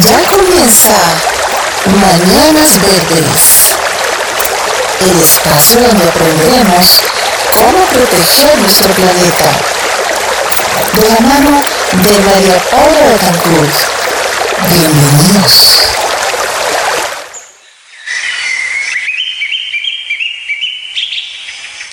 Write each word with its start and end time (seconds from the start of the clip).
Ya 0.00 0.22
comienza 0.30 0.96
Mañanas 1.84 2.80
Verdes, 2.80 3.76
el 5.00 5.22
espacio 5.22 5.82
donde 5.82 6.08
aprenderemos 6.08 7.02
cómo 7.52 7.84
proteger 7.86 8.58
nuestro 8.58 8.88
planeta. 8.94 9.50
De 10.94 11.08
la 11.10 11.20
mano 11.20 11.62
de 11.92 12.18
María 12.20 12.58
Paula 12.70 13.00
Betancourt. 13.06 13.74
Bienvenidos. 14.70 15.82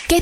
¿Qué 0.07 0.21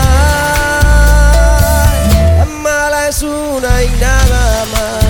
Es 3.11 3.23
una 3.23 3.83
y 3.83 3.89
nada 3.99 4.65
más. 4.71 5.05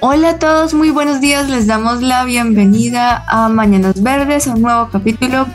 Hola 0.00 0.30
a 0.30 0.38
todos, 0.38 0.74
muy 0.74 0.90
buenos 0.90 1.22
días. 1.22 1.48
Les 1.48 1.66
damos 1.66 2.02
la 2.02 2.24
bienvenida 2.24 3.24
a 3.26 3.48
Mañanas 3.48 4.02
Verdes, 4.02 4.46
un 4.46 4.60
nuevo 4.60 4.90
capítulo. 4.92 5.46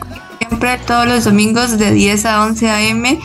Siempre 0.60 0.86
todos 0.86 1.06
los 1.06 1.24
domingos 1.24 1.78
de 1.78 1.90
10 1.90 2.26
a 2.26 2.44
11 2.44 2.68
a.m. 2.68 3.18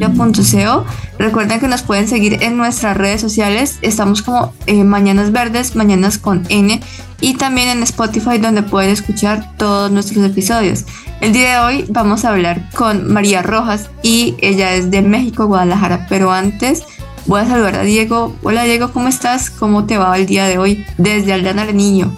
.co. 0.00 0.86
Recuerden 1.18 1.58
que 1.58 1.66
nos 1.66 1.82
pueden 1.82 2.06
seguir 2.06 2.40
en 2.40 2.56
nuestras 2.56 2.96
redes 2.96 3.20
sociales. 3.20 3.78
Estamos 3.82 4.22
como 4.22 4.52
eh, 4.66 4.84
Mañanas 4.84 5.32
Verdes, 5.32 5.74
Mañanas 5.74 6.18
con 6.18 6.44
N. 6.50 6.80
Y 7.20 7.34
también 7.34 7.68
en 7.68 7.82
Spotify 7.82 8.38
donde 8.38 8.62
pueden 8.62 8.90
escuchar 8.90 9.56
todos 9.56 9.90
nuestros 9.90 10.24
episodios. 10.24 10.84
El 11.20 11.32
día 11.32 11.54
de 11.54 11.66
hoy 11.66 11.84
vamos 11.88 12.24
a 12.24 12.28
hablar 12.28 12.70
con 12.76 13.12
María 13.12 13.42
Rojas 13.42 13.90
y 14.04 14.36
ella 14.38 14.74
es 14.74 14.88
de 14.92 15.02
México, 15.02 15.46
Guadalajara. 15.46 16.06
Pero 16.08 16.30
antes 16.30 16.84
Voy 17.26 17.40
a 17.40 17.46
saludar 17.46 17.76
a 17.76 17.82
Diego. 17.82 18.34
Hola 18.42 18.64
Diego, 18.64 18.92
¿cómo 18.92 19.06
estás? 19.06 19.48
¿Cómo 19.48 19.84
te 19.86 19.96
va 19.96 20.16
el 20.16 20.26
día 20.26 20.46
de 20.46 20.58
hoy 20.58 20.84
desde 20.98 21.32
Aldana 21.32 21.64
Niño? 21.66 22.12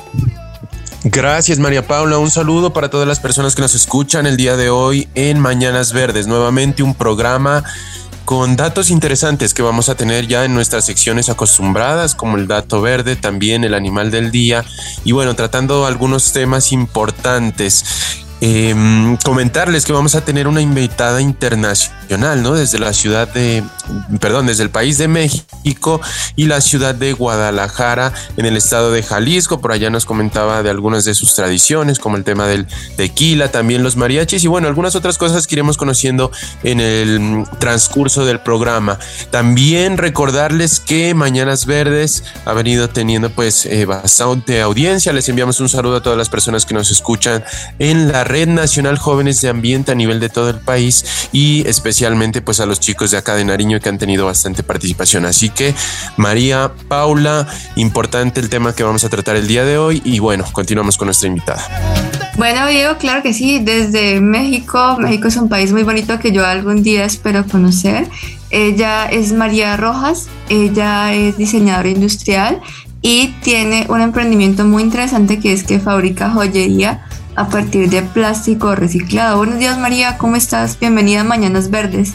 Gracias 1.06 1.58
María 1.58 1.86
Paula, 1.86 2.16
un 2.16 2.30
saludo 2.30 2.72
para 2.72 2.88
todas 2.88 3.06
las 3.06 3.20
personas 3.20 3.54
que 3.54 3.60
nos 3.60 3.74
escuchan 3.74 4.24
el 4.24 4.38
día 4.38 4.56
de 4.56 4.70
hoy 4.70 5.06
en 5.14 5.38
Mañanas 5.38 5.92
Verdes, 5.92 6.26
nuevamente 6.26 6.82
un 6.82 6.94
programa 6.94 7.62
con 8.24 8.56
datos 8.56 8.88
interesantes 8.88 9.52
que 9.52 9.60
vamos 9.60 9.90
a 9.90 9.96
tener 9.96 10.26
ya 10.26 10.46
en 10.46 10.54
nuestras 10.54 10.86
secciones 10.86 11.28
acostumbradas, 11.28 12.14
como 12.14 12.38
el 12.38 12.48
dato 12.48 12.80
verde, 12.80 13.16
también 13.16 13.64
el 13.64 13.74
animal 13.74 14.10
del 14.10 14.30
día 14.30 14.64
y 15.04 15.12
bueno, 15.12 15.34
tratando 15.34 15.84
algunos 15.84 16.32
temas 16.32 16.72
importantes. 16.72 18.23
Eh, 18.46 19.16
comentarles 19.24 19.86
que 19.86 19.94
vamos 19.94 20.14
a 20.14 20.22
tener 20.22 20.46
una 20.46 20.60
invitada 20.60 21.22
internacional, 21.22 22.42
¿no? 22.42 22.52
Desde 22.52 22.78
la 22.78 22.92
ciudad 22.92 23.26
de, 23.26 23.64
perdón, 24.20 24.46
desde 24.46 24.64
el 24.64 24.68
país 24.68 24.98
de 24.98 25.08
México 25.08 25.98
y 26.36 26.44
la 26.44 26.60
ciudad 26.60 26.94
de 26.94 27.14
Guadalajara 27.14 28.12
en 28.36 28.44
el 28.44 28.58
estado 28.58 28.92
de 28.92 29.02
Jalisco. 29.02 29.62
Por 29.62 29.72
allá 29.72 29.88
nos 29.88 30.04
comentaba 30.04 30.62
de 30.62 30.68
algunas 30.68 31.06
de 31.06 31.14
sus 31.14 31.34
tradiciones, 31.34 31.98
como 31.98 32.18
el 32.18 32.24
tema 32.24 32.46
del 32.46 32.66
tequila, 32.98 33.50
también 33.50 33.82
los 33.82 33.96
mariachis 33.96 34.44
y 34.44 34.46
bueno, 34.46 34.68
algunas 34.68 34.94
otras 34.94 35.16
cosas 35.16 35.46
que 35.46 35.54
iremos 35.54 35.78
conociendo 35.78 36.30
en 36.64 36.80
el 36.80 37.20
mm, 37.20 37.44
transcurso 37.60 38.26
del 38.26 38.40
programa. 38.40 38.98
También 39.30 39.96
recordarles 39.96 40.80
que 40.80 41.14
Mañanas 41.14 41.64
Verdes 41.64 42.24
ha 42.44 42.52
venido 42.52 42.90
teniendo 42.90 43.30
pues 43.30 43.64
eh, 43.64 43.86
bastante 43.86 44.60
audiencia. 44.60 45.14
Les 45.14 45.30
enviamos 45.30 45.60
un 45.60 45.70
saludo 45.70 45.96
a 45.96 46.02
todas 46.02 46.18
las 46.18 46.28
personas 46.28 46.66
que 46.66 46.74
nos 46.74 46.90
escuchan 46.90 47.42
en 47.78 48.12
la 48.12 48.22
Red 48.24 48.33
Nacional 48.34 48.98
Jóvenes 48.98 49.40
de 49.40 49.48
Ambiente 49.48 49.92
a 49.92 49.94
nivel 49.94 50.18
de 50.18 50.28
todo 50.28 50.50
el 50.50 50.58
país 50.58 51.28
y 51.32 51.66
especialmente 51.68 52.42
pues 52.42 52.58
a 52.58 52.66
los 52.66 52.80
chicos 52.80 53.12
de 53.12 53.18
acá 53.18 53.36
de 53.36 53.44
Nariño 53.44 53.78
que 53.78 53.88
han 53.88 53.96
tenido 53.96 54.26
bastante 54.26 54.64
participación. 54.64 55.24
Así 55.24 55.50
que 55.50 55.72
María 56.16 56.72
Paula, 56.88 57.46
importante 57.76 58.40
el 58.40 58.48
tema 58.48 58.74
que 58.74 58.82
vamos 58.82 59.04
a 59.04 59.08
tratar 59.08 59.36
el 59.36 59.46
día 59.46 59.64
de 59.64 59.78
hoy 59.78 60.02
y 60.04 60.18
bueno, 60.18 60.44
continuamos 60.52 60.98
con 60.98 61.06
nuestra 61.06 61.28
invitada. 61.28 61.64
Bueno, 62.36 62.66
Diego, 62.66 62.96
claro 62.98 63.22
que 63.22 63.32
sí, 63.32 63.60
desde 63.60 64.20
México. 64.20 64.96
México 64.98 65.28
es 65.28 65.36
un 65.36 65.48
país 65.48 65.70
muy 65.70 65.84
bonito 65.84 66.18
que 66.18 66.32
yo 66.32 66.44
algún 66.44 66.82
día 66.82 67.04
espero 67.04 67.46
conocer. 67.46 68.08
Ella 68.50 69.06
es 69.06 69.32
María 69.32 69.76
Rojas, 69.76 70.26
ella 70.48 71.14
es 71.14 71.38
diseñadora 71.38 71.88
industrial 71.88 72.60
y 73.02 73.28
tiene 73.42 73.86
un 73.88 74.00
emprendimiento 74.00 74.64
muy 74.64 74.82
interesante 74.82 75.38
que 75.38 75.52
es 75.52 75.62
que 75.62 75.78
fabrica 75.78 76.30
joyería 76.30 77.04
a 77.36 77.48
partir 77.48 77.90
de 77.90 78.02
plástico 78.02 78.74
reciclado. 78.74 79.38
Buenos 79.38 79.58
días 79.58 79.78
María, 79.78 80.18
¿cómo 80.18 80.36
estás? 80.36 80.78
Bienvenida 80.78 81.22
a 81.22 81.24
Mañanas 81.24 81.70
Verdes. 81.70 82.12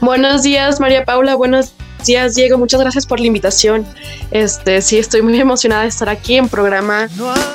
Buenos 0.00 0.42
días, 0.42 0.80
María 0.80 1.04
Paula. 1.04 1.34
Buenos 1.34 1.74
días, 2.06 2.34
Diego. 2.34 2.58
Muchas 2.58 2.80
gracias 2.80 3.06
por 3.06 3.20
la 3.20 3.26
invitación. 3.26 3.84
Este, 4.30 4.80
sí, 4.82 4.98
estoy 4.98 5.22
muy 5.22 5.38
emocionada 5.38 5.82
de 5.82 5.88
estar 5.88 6.08
aquí 6.08 6.36
en 6.36 6.48
programa 6.48 7.08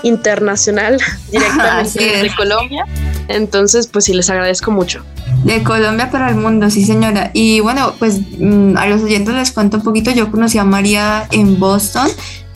internacional 0.04 0.98
directamente 1.32 2.16
es. 2.16 2.24
de 2.24 2.36
Colombia. 2.36 2.86
Entonces, 3.28 3.88
pues 3.88 4.06
sí, 4.06 4.14
les 4.14 4.30
agradezco 4.30 4.72
mucho. 4.72 5.04
De 5.46 5.64
Colombia 5.64 6.12
para 6.12 6.30
el 6.30 6.36
mundo, 6.36 6.70
sí 6.70 6.86
señora. 6.86 7.32
Y 7.34 7.62
bueno, 7.62 7.96
pues 8.00 8.20
mm, 8.38 8.78
a 8.78 8.86
los 8.88 9.02
oyentes 9.02 9.34
les 9.34 9.52
cuento 9.52 9.78
un 9.78 9.84
poquito. 9.84 10.12
Yo 10.12 10.30
conocí 10.30 10.58
a 10.58 10.64
María 10.64 11.28
en 11.32 11.60
Boston, 11.60 12.08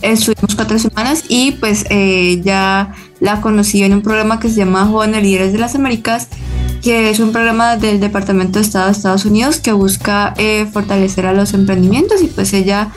estuvimos 0.02 0.54
cuatro 0.54 0.78
semanas 0.78 1.24
y 1.28 1.52
pues 1.52 1.84
eh, 1.90 2.40
ya 2.42 2.94
la 3.20 3.40
conocí 3.40 3.82
en 3.82 3.94
un 3.94 4.02
programa 4.02 4.40
que 4.40 4.48
se 4.48 4.56
llama 4.56 4.86
Jóvenes 4.86 5.22
Líderes 5.22 5.52
de 5.52 5.58
las 5.58 5.74
Américas, 5.74 6.28
que 6.82 7.10
es 7.10 7.20
un 7.20 7.32
programa 7.32 7.76
del 7.76 8.00
Departamento 8.00 8.58
de 8.58 8.64
Estado 8.64 8.86
de 8.86 8.92
Estados 8.92 9.24
Unidos 9.24 9.58
que 9.58 9.72
busca 9.72 10.34
eh, 10.38 10.66
fortalecer 10.72 11.26
a 11.26 11.32
los 11.32 11.54
emprendimientos 11.54 12.22
y 12.22 12.28
pues 12.28 12.52
ella 12.52 12.88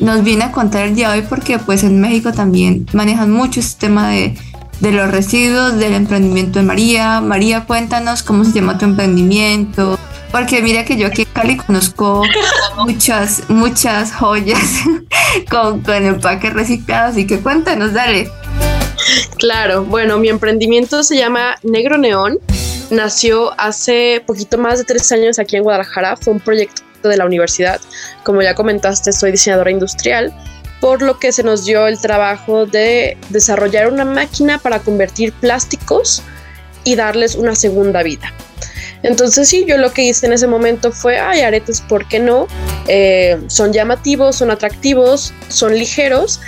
nos 0.00 0.22
viene 0.22 0.44
a 0.44 0.52
contar 0.52 0.86
el 0.86 0.94
día 0.94 1.10
de 1.10 1.20
hoy 1.20 1.26
porque 1.28 1.58
pues 1.58 1.84
en 1.84 2.00
México 2.00 2.32
también 2.32 2.86
manejan 2.92 3.30
mucho 3.30 3.60
este 3.60 3.86
tema 3.86 4.08
de, 4.10 4.36
de 4.80 4.92
los 4.92 5.10
residuos, 5.10 5.76
del 5.76 5.94
emprendimiento 5.94 6.58
de 6.58 6.64
María. 6.64 7.20
María, 7.20 7.64
cuéntanos 7.64 8.22
cómo 8.22 8.44
se 8.44 8.52
llama 8.52 8.78
tu 8.78 8.84
emprendimiento. 8.84 9.98
Porque 10.30 10.62
mira 10.62 10.84
que 10.84 10.96
yo 10.96 11.06
aquí 11.06 11.22
en 11.22 11.28
Cali 11.32 11.56
conozco 11.56 12.22
muchas, 12.76 13.42
muchas 13.48 14.12
joyas 14.12 14.60
con, 15.50 15.80
con 15.80 16.04
empaque 16.04 16.50
reciclado, 16.50 17.10
así 17.10 17.26
que 17.26 17.40
cuéntanos, 17.40 17.92
dale. 17.92 18.30
Claro, 19.38 19.84
bueno, 19.84 20.18
mi 20.18 20.28
emprendimiento 20.28 21.02
se 21.02 21.16
llama 21.16 21.56
Negro 21.62 21.98
Neón. 21.98 22.38
Nació 22.90 23.52
hace 23.60 24.22
poquito 24.26 24.58
más 24.58 24.78
de 24.78 24.84
tres 24.84 25.10
años 25.12 25.38
aquí 25.38 25.56
en 25.56 25.62
Guadalajara. 25.62 26.16
Fue 26.16 26.32
un 26.32 26.40
proyecto 26.40 26.82
de 27.08 27.16
la 27.16 27.26
universidad. 27.26 27.80
Como 28.24 28.42
ya 28.42 28.54
comentaste, 28.54 29.12
soy 29.12 29.30
diseñadora 29.30 29.70
industrial, 29.70 30.34
por 30.80 31.02
lo 31.02 31.18
que 31.18 31.32
se 31.32 31.42
nos 31.42 31.64
dio 31.64 31.86
el 31.86 32.00
trabajo 32.00 32.66
de 32.66 33.16
desarrollar 33.28 33.92
una 33.92 34.04
máquina 34.04 34.58
para 34.58 34.80
convertir 34.80 35.32
plásticos 35.32 36.22
y 36.84 36.96
darles 36.96 37.34
una 37.34 37.54
segunda 37.54 38.02
vida. 38.02 38.32
Entonces 39.02 39.48
sí, 39.48 39.64
yo 39.66 39.78
lo 39.78 39.92
que 39.92 40.02
hice 40.02 40.26
en 40.26 40.32
ese 40.32 40.48
momento 40.48 40.90
fue, 40.90 41.20
ay, 41.20 41.42
aretes, 41.42 41.80
¿por 41.80 42.08
qué 42.08 42.18
no? 42.18 42.48
Eh, 42.88 43.38
son 43.46 43.72
llamativos, 43.72 44.36
son 44.36 44.50
atractivos, 44.50 45.32
son 45.48 45.74
ligeros 45.74 46.40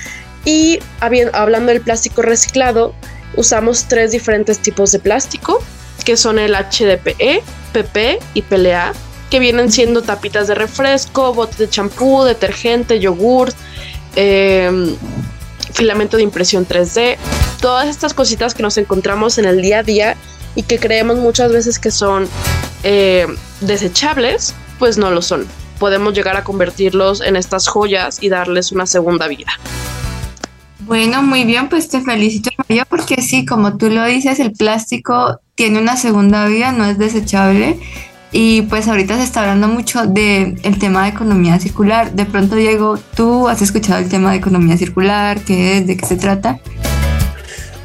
y 0.44 0.80
hablando 1.00 1.72
del 1.72 1.80
plástico 1.80 2.22
reciclado, 2.22 2.94
usamos 3.36 3.84
tres 3.84 4.12
diferentes 4.12 4.58
tipos 4.58 4.92
de 4.92 4.98
plástico, 4.98 5.62
que 6.04 6.16
son 6.16 6.38
el 6.38 6.54
HDPE, 6.54 7.42
PP 7.72 8.18
y 8.34 8.42
PLA. 8.42 8.92
que 9.30 9.38
vienen 9.38 9.70
siendo 9.70 10.02
tapitas 10.02 10.48
de 10.48 10.56
refresco, 10.56 11.32
botes 11.32 11.56
de 11.58 11.70
champú, 11.70 12.24
detergente, 12.24 12.98
yogur, 12.98 13.52
eh, 14.16 14.96
filamento 15.72 16.16
de 16.16 16.24
impresión 16.24 16.66
3D, 16.66 17.16
todas 17.60 17.86
estas 17.86 18.12
cositas 18.12 18.54
que 18.54 18.64
nos 18.64 18.76
encontramos 18.76 19.38
en 19.38 19.44
el 19.44 19.62
día 19.62 19.78
a 19.78 19.82
día 19.84 20.16
y 20.56 20.64
que 20.64 20.80
creemos 20.80 21.18
muchas 21.18 21.52
veces 21.52 21.78
que 21.78 21.92
son 21.92 22.28
eh, 22.82 23.26
desechables, 23.60 24.52
pues 24.80 24.98
no 24.98 25.12
lo 25.12 25.22
son. 25.22 25.46
Podemos 25.78 26.12
llegar 26.12 26.36
a 26.36 26.42
convertirlos 26.42 27.20
en 27.20 27.36
estas 27.36 27.68
joyas 27.68 28.20
y 28.20 28.30
darles 28.30 28.72
una 28.72 28.86
segunda 28.86 29.28
vida. 29.28 29.52
Bueno, 30.90 31.22
muy 31.22 31.44
bien, 31.44 31.68
pues 31.68 31.88
te 31.88 32.00
felicito 32.00 32.50
María 32.56 32.84
porque 32.84 33.22
sí, 33.22 33.46
como 33.46 33.76
tú 33.76 33.90
lo 33.90 34.04
dices, 34.06 34.40
el 34.40 34.50
plástico 34.50 35.38
tiene 35.54 35.78
una 35.78 35.96
segunda 35.96 36.48
vida, 36.48 36.72
no 36.72 36.84
es 36.84 36.98
desechable. 36.98 37.78
Y 38.32 38.62
pues 38.62 38.88
ahorita 38.88 39.16
se 39.16 39.22
está 39.22 39.42
hablando 39.42 39.68
mucho 39.68 40.04
del 40.08 40.58
el 40.64 40.80
tema 40.80 41.04
de 41.04 41.10
economía 41.10 41.60
circular. 41.60 42.10
De 42.16 42.24
pronto, 42.24 42.56
Diego, 42.56 42.98
¿tú 43.14 43.46
has 43.46 43.62
escuchado 43.62 44.00
el 44.00 44.08
tema 44.08 44.32
de 44.32 44.38
economía 44.38 44.76
circular? 44.76 45.40
¿Qué 45.42 45.78
es? 45.78 45.86
¿De 45.86 45.96
qué 45.96 46.04
se 46.04 46.16
trata? 46.16 46.58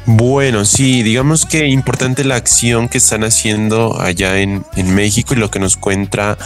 Bueno, 0.06 0.64
sí, 0.64 1.04
digamos 1.04 1.46
que 1.46 1.68
importante 1.68 2.24
la 2.24 2.34
acción 2.34 2.88
que 2.88 2.98
están 2.98 3.22
haciendo 3.22 4.00
allá 4.00 4.40
en, 4.40 4.64
en 4.74 4.92
México 4.92 5.34
y 5.34 5.36
lo 5.36 5.48
que 5.48 5.60
nos 5.60 5.76
cuenta 5.76 6.36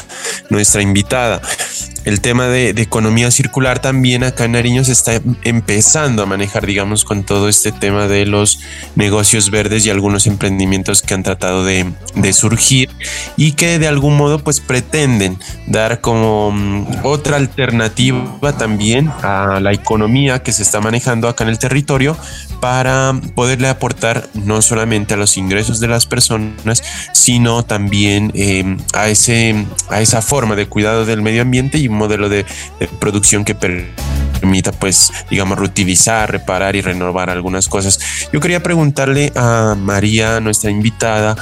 nuestra 0.51 0.83
invitada 0.83 1.41
el 2.05 2.21
tema 2.21 2.47
de, 2.47 2.71
economía 2.71 3.31
circular 3.31 3.81
también 3.81 4.25
acá 4.25 4.45
en 4.45 4.53
Nariño 4.53 4.85
se 4.85 4.93
está 4.93 5.21
empezando 5.43 6.23
a 6.23 6.27
manejar, 6.27 6.67
digamos, 6.67 7.05
con 7.05 7.25
todo 7.25 7.49
este 7.49 7.73
tema 7.73 8.07
de 8.07 8.27
los 8.27 8.61
negocios 8.95 9.51
verdes 9.51 9.85
y 9.85 9.91
algunos 9.91 10.27
emprendimientos 10.27 11.03
que 11.03 11.15
han 11.15 11.23
tratado 11.23 11.65
de, 11.65 11.93
surgir 12.33 12.89
y 13.37 13.53
que 13.53 13.79
de 13.79 13.89
algún 13.89 14.17
modo 14.17 14.39
pues 14.39 14.61
pretenden 14.61 15.37
dar 15.67 16.01
como 16.01 16.53
mm, 16.53 16.87
otra 17.03 17.37
alternativa 17.37 18.57
también 18.57 19.11
a 19.23 19.59
la 19.61 19.73
economía 19.73 20.43
que 20.43 20.53
se 20.53 20.63
está 20.63 20.81
manejando 20.81 21.29
acá 21.29 21.43
en 21.45 21.51
el 21.51 21.59
territorio 21.59 22.17
para 22.61 23.19
poderle 23.35 23.69
aportar 23.69 24.29
no 24.35 24.63
solamente 24.63 25.15
a 25.15 25.17
los 25.17 25.37
ingresos 25.37 25.81
de 25.81 25.89
las 25.89 26.07
personas, 26.07 26.83
sino 27.13 27.65
también 27.65 28.31
eh, 28.35 28.77
a, 28.95 29.09
ese, 29.09 29.67
a 29.89 30.01
esa 30.01 30.23
forma 30.23 30.55
de 30.55 30.67
cuidado 30.67 31.05
del 31.05 31.23
medio 31.23 31.43
ambiente 31.43 31.79
un 31.91 31.99
modelo 31.99 32.29
de, 32.29 32.47
producción 32.99 33.45
que 33.45 33.55
permita 33.55 34.73
pues 34.73 35.13
digamos 35.29 35.59
reutilizar, 35.59 36.31
reparar 36.31 36.77
y 36.77 36.81
renovar 36.81 37.31
algunas 37.31 37.69
cosas. 37.69 38.29
Yo 38.33 38.41
quería 38.41 38.63
preguntarle 38.63 39.33
a 39.37 39.75
María, 39.79 40.41
nuestra 40.41 40.71
invitada, 40.71 41.37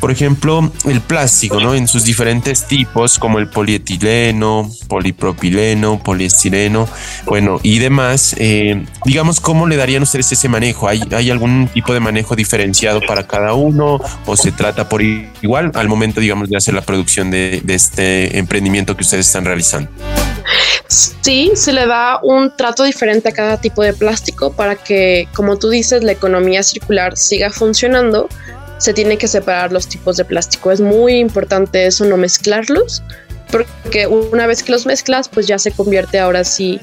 por 0.00 0.10
ejemplo, 0.10 0.70
el 0.84 1.00
plástico, 1.00 1.60
¿no? 1.60 1.74
En 1.74 1.88
sus 1.88 2.04
diferentes 2.04 2.66
tipos, 2.66 3.18
como 3.18 3.38
el 3.38 3.48
polietileno, 3.48 4.70
polipropileno, 4.88 6.02
poliestireno, 6.02 6.88
bueno, 7.26 7.60
y 7.62 7.78
demás. 7.78 8.34
Eh, 8.38 8.84
digamos, 9.04 9.40
¿cómo 9.40 9.66
le 9.66 9.76
darían 9.76 10.02
ustedes 10.02 10.32
ese 10.32 10.48
manejo? 10.48 10.88
¿Hay, 10.88 11.02
¿Hay 11.12 11.30
algún 11.30 11.68
tipo 11.72 11.92
de 11.92 12.00
manejo 12.00 12.36
diferenciado 12.36 13.00
para 13.06 13.26
cada 13.26 13.54
uno 13.54 13.98
o 14.26 14.36
se 14.36 14.52
trata 14.52 14.88
por 14.88 15.02
igual 15.02 15.72
al 15.74 15.88
momento, 15.88 16.20
digamos, 16.20 16.48
de 16.48 16.56
hacer 16.56 16.74
la 16.74 16.82
producción 16.82 17.30
de, 17.30 17.60
de 17.64 17.74
este 17.74 18.38
emprendimiento 18.38 18.96
que 18.96 19.02
ustedes 19.02 19.26
están 19.26 19.44
realizando? 19.44 19.90
Sí, 20.88 21.52
se 21.54 21.72
le 21.72 21.86
da 21.86 22.18
un 22.22 22.56
trato 22.56 22.84
diferente 22.84 23.28
a 23.28 23.32
cada 23.32 23.60
tipo 23.60 23.82
de 23.82 23.92
plástico 23.92 24.52
para 24.52 24.74
que, 24.74 25.28
como 25.34 25.58
tú 25.58 25.68
dices, 25.68 26.02
la 26.02 26.12
economía 26.12 26.62
circular 26.62 27.16
siga 27.16 27.50
funcionando 27.50 28.28
se 28.78 28.94
tiene 28.94 29.18
que 29.18 29.28
separar 29.28 29.72
los 29.72 29.88
tipos 29.88 30.16
de 30.16 30.24
plástico. 30.24 30.70
Es 30.70 30.80
muy 30.80 31.14
importante 31.14 31.86
eso, 31.86 32.04
no 32.04 32.16
mezclarlos, 32.16 33.02
porque 33.50 34.06
una 34.06 34.46
vez 34.46 34.62
que 34.62 34.72
los 34.72 34.86
mezclas, 34.86 35.28
pues 35.28 35.46
ya 35.46 35.58
se 35.58 35.72
convierte 35.72 36.18
ahora 36.18 36.44
sí 36.44 36.80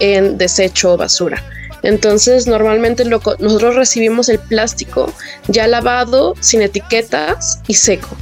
en 0.00 0.38
desecho 0.38 0.92
o 0.92 0.96
basura. 0.96 1.42
Entonces, 1.82 2.46
normalmente 2.46 3.04
nosotros 3.04 3.76
recibimos 3.76 4.28
el 4.28 4.38
plástico 4.38 5.12
ya 5.46 5.66
lavado, 5.66 6.34
sin 6.40 6.62
etiquetas 6.62 7.60
y 7.68 7.74
seco. 7.74 8.16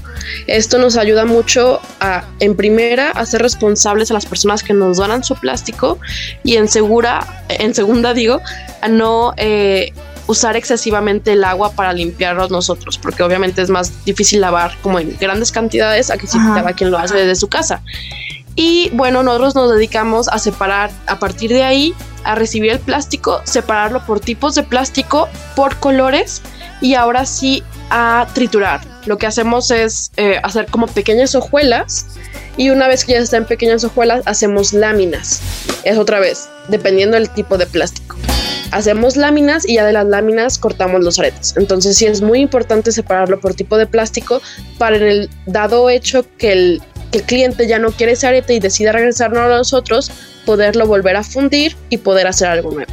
Esto 0.46 0.78
nos 0.78 0.96
ayuda 0.96 1.24
mucho 1.24 1.80
a, 2.00 2.24
en 2.40 2.56
primera, 2.56 3.10
a 3.10 3.24
ser 3.24 3.42
responsables 3.42 4.10
a 4.10 4.14
las 4.14 4.26
personas 4.26 4.62
que 4.62 4.74
nos 4.74 4.98
donan 4.98 5.24
su 5.24 5.36
plástico 5.36 5.98
y 6.42 6.56
en 6.56 6.68
segura, 6.68 7.44
en 7.48 7.74
segunda 7.74 8.12
digo, 8.12 8.42
a 8.82 8.88
no 8.88 9.34
eh, 9.36 9.92
usar 10.26 10.56
excesivamente 10.56 11.32
el 11.32 11.44
agua 11.44 11.72
para 11.72 11.92
limpiarlos 11.92 12.50
nosotros, 12.50 12.98
porque 12.98 13.22
obviamente 13.22 13.62
es 13.62 13.70
más 13.70 14.04
difícil 14.04 14.40
lavar 14.40 14.76
como 14.82 14.98
en 14.98 15.16
grandes 15.18 15.52
cantidades 15.52 16.10
a 16.10 16.18
que 16.18 16.26
si 16.26 16.38
cada 16.38 16.72
quien 16.72 16.90
lo 16.90 16.98
hace 16.98 17.14
desde 17.14 17.36
su 17.36 17.48
casa. 17.48 17.82
Y 18.54 18.90
bueno, 18.94 19.22
nosotros 19.22 19.54
nos 19.54 19.72
dedicamos 19.72 20.28
a 20.28 20.38
separar 20.38 20.90
a 21.06 21.18
partir 21.18 21.50
de 21.50 21.62
ahí, 21.62 21.94
a 22.24 22.34
recibir 22.34 22.72
el 22.72 22.78
plástico, 22.78 23.42
separarlo 23.44 24.04
por 24.06 24.20
tipos 24.20 24.54
de 24.54 24.62
plástico, 24.62 25.28
por 25.54 25.76
colores 25.76 26.42
y 26.80 26.94
ahora 26.94 27.26
sí 27.26 27.62
a 27.90 28.26
triturar. 28.34 28.80
Lo 29.06 29.18
que 29.18 29.26
hacemos 29.26 29.70
es 29.70 30.10
eh, 30.16 30.40
hacer 30.42 30.66
como 30.66 30.86
pequeñas 30.86 31.34
hojuelas 31.34 32.06
y 32.56 32.70
una 32.70 32.88
vez 32.88 33.04
que 33.04 33.12
ya 33.12 33.18
están 33.18 33.46
pequeñas 33.46 33.84
hojuelas 33.84 34.22
hacemos 34.26 34.72
láminas. 34.72 35.40
Es 35.84 35.98
otra 35.98 36.18
vez, 36.20 36.48
dependiendo 36.68 37.16
del 37.16 37.30
tipo 37.30 37.58
de 37.58 37.66
plástico 37.66 38.16
hacemos 38.70 39.16
láminas 39.16 39.68
y 39.68 39.74
ya 39.74 39.84
de 39.84 39.92
las 39.92 40.06
láminas 40.06 40.58
cortamos 40.58 41.02
los 41.02 41.18
aretes. 41.18 41.54
Entonces 41.56 41.96
sí 41.96 42.06
es 42.06 42.22
muy 42.22 42.40
importante 42.40 42.92
separarlo 42.92 43.40
por 43.40 43.54
tipo 43.54 43.78
de 43.78 43.86
plástico 43.86 44.42
para 44.78 44.96
en 44.96 45.02
el 45.02 45.30
dado 45.46 45.90
hecho 45.90 46.24
que 46.38 46.52
el, 46.52 46.82
cliente 47.26 47.66
ya 47.66 47.78
no 47.78 47.92
quiere 47.92 48.12
ese 48.12 48.26
arete 48.26 48.52
y 48.52 48.60
decida 48.60 48.92
regresarnos 48.92 49.40
a 49.40 49.48
nosotros, 49.48 50.12
poderlo 50.44 50.86
volver 50.86 51.16
a 51.16 51.24
fundir 51.24 51.74
y 51.88 51.96
poder 51.96 52.26
hacer 52.26 52.48
algo 52.48 52.72
nuevo. 52.72 52.92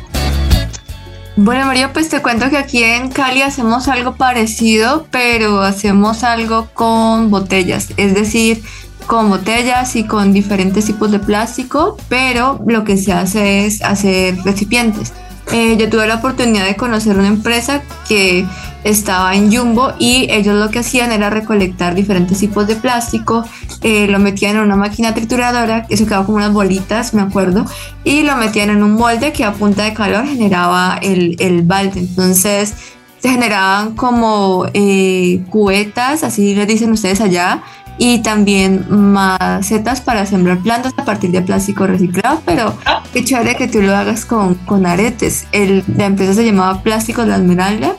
Bueno, 1.35 1.65
María, 1.65 1.91
pues 1.94 2.09
te 2.09 2.21
cuento 2.21 2.51
que 2.51 2.57
aquí 2.57 2.83
en 2.83 3.09
Cali 3.09 3.41
hacemos 3.41 3.88
algo 3.88 4.15
parecido, 4.15 5.07
pero 5.09 5.63
hacemos 5.63 6.24
algo 6.24 6.68
con 6.75 7.31
botellas, 7.31 7.89
es 7.97 8.13
decir, 8.13 8.62
con 9.07 9.30
botellas 9.30 9.95
y 9.95 10.03
con 10.03 10.31
diferentes 10.31 10.85
tipos 10.85 11.09
de 11.12 11.18
plástico, 11.18 11.97
pero 12.07 12.59
lo 12.68 12.83
que 12.83 12.97
se 12.97 13.13
hace 13.13 13.65
es 13.65 13.81
hacer 13.81 14.38
recipientes. 14.44 15.12
Eh, 15.51 15.77
yo 15.77 15.89
tuve 15.89 16.07
la 16.07 16.15
oportunidad 16.15 16.65
de 16.65 16.75
conocer 16.75 17.17
una 17.17 17.27
empresa 17.27 17.81
que 18.07 18.45
estaba 18.83 19.35
en 19.35 19.53
Jumbo 19.55 19.93
y 19.99 20.27
ellos 20.29 20.55
lo 20.55 20.69
que 20.69 20.79
hacían 20.79 21.11
era 21.11 21.29
recolectar 21.29 21.95
diferentes 21.95 22.39
tipos 22.39 22.67
de 22.67 22.75
plástico, 22.75 23.45
eh, 23.81 24.07
lo 24.07 24.19
metían 24.19 24.55
en 24.57 24.63
una 24.63 24.75
máquina 24.75 25.13
trituradora, 25.13 25.85
eso 25.89 26.05
quedaba 26.05 26.25
como 26.25 26.38
unas 26.38 26.53
bolitas, 26.53 27.13
me 27.13 27.21
acuerdo, 27.21 27.65
y 28.03 28.23
lo 28.23 28.35
metían 28.35 28.69
en 28.69 28.83
un 28.83 28.93
molde 28.93 29.31
que 29.31 29.43
a 29.43 29.53
punta 29.53 29.83
de 29.83 29.93
calor 29.93 30.27
generaba 30.27 30.97
el, 31.01 31.35
el 31.39 31.62
balde. 31.62 32.00
Entonces 32.01 32.73
se 33.19 33.29
generaban 33.29 33.95
como 33.95 34.65
eh, 34.73 35.41
cubetas, 35.50 36.23
así 36.23 36.55
les 36.55 36.67
dicen 36.67 36.91
ustedes 36.91 37.21
allá, 37.21 37.63
y 37.97 38.19
también 38.23 38.85
macetas 38.89 40.01
para 40.01 40.25
sembrar 40.25 40.59
plantas 40.59 40.93
a 40.97 41.05
partir 41.05 41.31
de 41.31 41.41
plástico 41.41 41.85
reciclado, 41.85 42.41
pero 42.45 42.75
qué 43.12 43.23
chévere 43.23 43.55
que 43.55 43.67
tú 43.67 43.81
lo 43.81 43.95
hagas 43.95 44.25
con, 44.25 44.55
con 44.55 44.85
aretes. 44.85 45.47
El, 45.51 45.83
la 45.95 46.05
empresa 46.05 46.33
se 46.33 46.45
llamaba 46.45 46.81
Plásticos 46.81 47.27
La 47.27 47.35
Esmeralda 47.35 47.95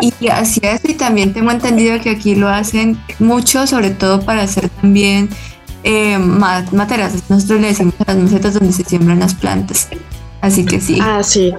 y 0.00 0.12
así 0.28 0.60
es, 0.62 0.80
y 0.84 0.94
también 0.94 1.32
tengo 1.32 1.50
entendido 1.50 1.98
que 2.00 2.10
aquí 2.10 2.34
lo 2.34 2.48
hacen 2.48 3.00
mucho, 3.18 3.66
sobre 3.66 3.90
todo 3.90 4.20
para 4.20 4.42
hacer 4.42 4.68
también 4.68 5.28
eh, 5.84 6.18
materas. 6.18 7.12
Nosotros 7.28 7.60
le 7.60 7.68
decimos 7.68 7.94
a 8.06 8.12
las 8.12 8.22
macetas 8.22 8.54
donde 8.54 8.72
se 8.72 8.84
siembran 8.84 9.20
las 9.20 9.34
plantas. 9.34 9.88
Así 10.40 10.66
que 10.66 10.80
sí. 10.80 10.98
Ah, 11.00 11.22
sí. 11.22 11.54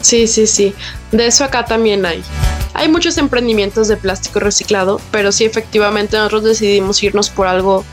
Sí, 0.00 0.26
sí, 0.26 0.46
sí. 0.46 0.74
De 1.12 1.26
eso 1.26 1.44
acá 1.44 1.64
también 1.64 2.04
hay. 2.04 2.22
Hay 2.78 2.88
muchos 2.88 3.18
emprendimientos 3.18 3.88
de 3.88 3.96
plástico 3.96 4.38
reciclado, 4.38 5.00
pero 5.10 5.32
sí 5.32 5.44
efectivamente 5.44 6.16
nosotros 6.16 6.44
decidimos 6.44 7.02
irnos 7.02 7.28
por 7.28 7.48
algo 7.48 7.84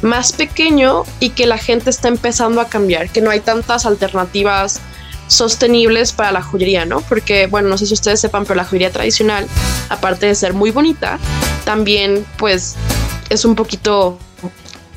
más 0.00 0.32
pequeño 0.32 1.02
y 1.20 1.28
que 1.28 1.44
la 1.44 1.58
gente 1.58 1.90
está 1.90 2.08
empezando 2.08 2.62
a 2.62 2.66
cambiar, 2.66 3.10
que 3.10 3.20
no 3.20 3.28
hay 3.30 3.40
tantas 3.40 3.84
alternativas 3.84 4.80
sostenibles 5.26 6.12
para 6.12 6.32
la 6.32 6.40
joyería, 6.40 6.86
¿no? 6.86 7.02
Porque, 7.02 7.48
bueno, 7.48 7.68
no 7.68 7.76
sé 7.76 7.84
si 7.84 7.92
ustedes 7.92 8.18
sepan, 8.18 8.44
pero 8.46 8.54
la 8.54 8.64
joyería 8.64 8.90
tradicional, 8.90 9.46
aparte 9.90 10.24
de 10.24 10.34
ser 10.34 10.54
muy 10.54 10.70
bonita, 10.70 11.18
también 11.66 12.24
pues 12.38 12.76
es 13.28 13.44
un 13.44 13.54
poquito 13.54 14.18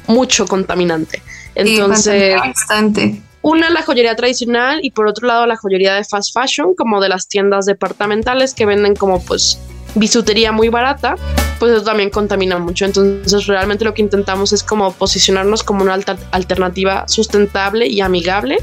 mucho 0.08 0.46
contaminante. 0.46 1.22
Entonces, 1.54 2.38
bastante 2.40 3.22
una 3.44 3.70
la 3.70 3.84
joyería 3.84 4.16
tradicional 4.16 4.80
y 4.82 4.92
por 4.92 5.08
otro 5.08 5.28
lado 5.28 5.46
la 5.46 5.58
joyería 5.58 5.94
de 5.94 6.04
fast 6.04 6.34
fashion, 6.34 6.74
como 6.76 7.02
de 7.02 7.10
las 7.10 7.28
tiendas 7.28 7.66
departamentales 7.66 8.54
que 8.54 8.66
venden 8.66 8.96
como 8.96 9.24
pues 9.24 9.60
bisutería 9.96 10.52
muy 10.52 10.70
barata, 10.70 11.16
pues 11.60 11.74
eso 11.74 11.84
también 11.84 12.10
contamina 12.10 12.58
mucho. 12.58 12.86
Entonces 12.86 13.46
realmente 13.46 13.86
lo 13.86 13.94
que 13.94 14.02
intentamos 14.02 14.54
es 14.54 14.64
como 14.64 14.92
posicionarnos 14.94 15.64
como 15.64 15.84
una 15.84 16.00
alternativa 16.32 17.08
sustentable 17.08 17.88
y 17.88 18.02
amigable 18.02 18.58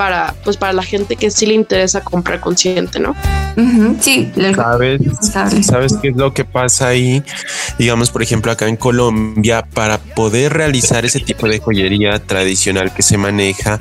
para 0.00 0.34
pues 0.44 0.56
para 0.56 0.72
la 0.72 0.82
gente 0.82 1.14
que 1.14 1.30
sí 1.30 1.44
le 1.44 1.52
interesa 1.52 2.00
comprar 2.00 2.40
consciente, 2.40 2.98
¿no? 2.98 3.14
sí, 4.00 4.32
¿Sabes, 4.54 5.02
¿Sabes 5.66 5.92
qué 6.00 6.08
es 6.08 6.16
lo 6.16 6.32
que 6.32 6.46
pasa 6.46 6.88
ahí? 6.88 7.22
digamos, 7.78 8.10
por 8.10 8.22
ejemplo, 8.22 8.50
acá 8.50 8.66
en 8.66 8.76
Colombia, 8.76 9.62
para 9.74 9.98
poder 9.98 10.54
realizar 10.54 11.04
ese 11.04 11.20
tipo 11.20 11.46
de 11.46 11.58
joyería 11.58 12.18
tradicional 12.18 12.94
que 12.94 13.02
se 13.02 13.18
maneja, 13.18 13.78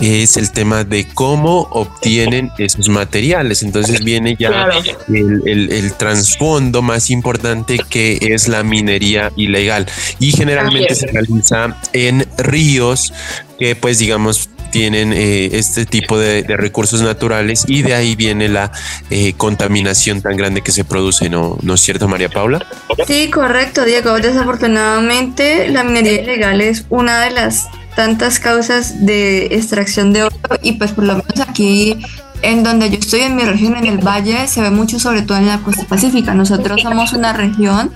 es 0.00 0.36
el 0.36 0.50
tema 0.50 0.84
de 0.84 1.06
cómo 1.14 1.60
obtienen 1.70 2.50
esos 2.58 2.88
materiales. 2.90 3.62
Entonces 3.62 4.04
viene 4.04 4.36
ya 4.38 4.48
Claro. 4.48 4.72
el, 5.08 5.42
el- 5.46 5.72
el 5.72 5.92
trasfondo 5.94 6.82
más 6.82 7.08
importante 7.10 7.78
que 7.88 8.18
es 8.20 8.48
la 8.48 8.62
minería 8.62 9.32
ilegal 9.36 9.86
y 10.18 10.32
generalmente 10.32 10.94
se 10.94 11.06
realiza 11.06 11.74
en 11.94 12.26
ríos 12.36 13.14
que 13.58 13.76
pues 13.76 13.98
digamos 13.98 14.50
tienen 14.74 15.12
eh, 15.12 15.50
este 15.52 15.86
tipo 15.86 16.18
de, 16.18 16.42
recursos 16.48 17.00
naturales 17.00 17.64
y 17.68 17.82
de 17.82 17.94
ahí 17.94 18.16
viene 18.16 18.48
la 18.48 18.72
eh, 19.08 19.32
contaminación 19.34 20.20
tan 20.20 20.36
grande 20.36 20.62
que 20.62 20.72
se 20.72 20.82
produce, 20.82 21.30
¿no, 21.30 21.56
¿no 21.62 21.74
es 21.74 21.80
cierto 21.80 22.08
María 22.08 22.28
Paula? 22.28 22.66
Sí, 23.06 23.30
correcto, 23.30 23.84
Diego. 23.84 24.18
Desafortunadamente, 24.18 25.68
la 25.68 25.84
minería 25.84 26.22
ilegal 26.22 26.60
es 26.60 26.86
una 26.88 27.20
de 27.20 27.30
las 27.30 27.68
tantas 27.94 28.40
causas 28.40 29.06
de 29.06 29.46
extracción 29.52 30.12
de 30.12 30.24
oro 30.24 30.36
y 30.60 30.72
pues 30.72 30.90
por 30.90 31.04
lo 31.04 31.12
menos 31.12 31.38
aquí 31.48 31.96
en 32.42 32.64
donde 32.64 32.90
yo 32.90 32.98
estoy 32.98 33.20
en 33.20 33.36
mi 33.36 33.44
región, 33.44 33.76
en 33.76 33.86
el 33.86 33.98
valle, 33.98 34.48
se 34.48 34.60
ve 34.60 34.70
mucho 34.70 34.98
sobre 34.98 35.22
todo 35.22 35.38
en 35.38 35.46
la 35.46 35.58
costa 35.58 35.84
pacífica. 35.84 36.34
Nosotros 36.34 36.82
somos 36.82 37.12
una 37.12 37.32
región 37.32 37.92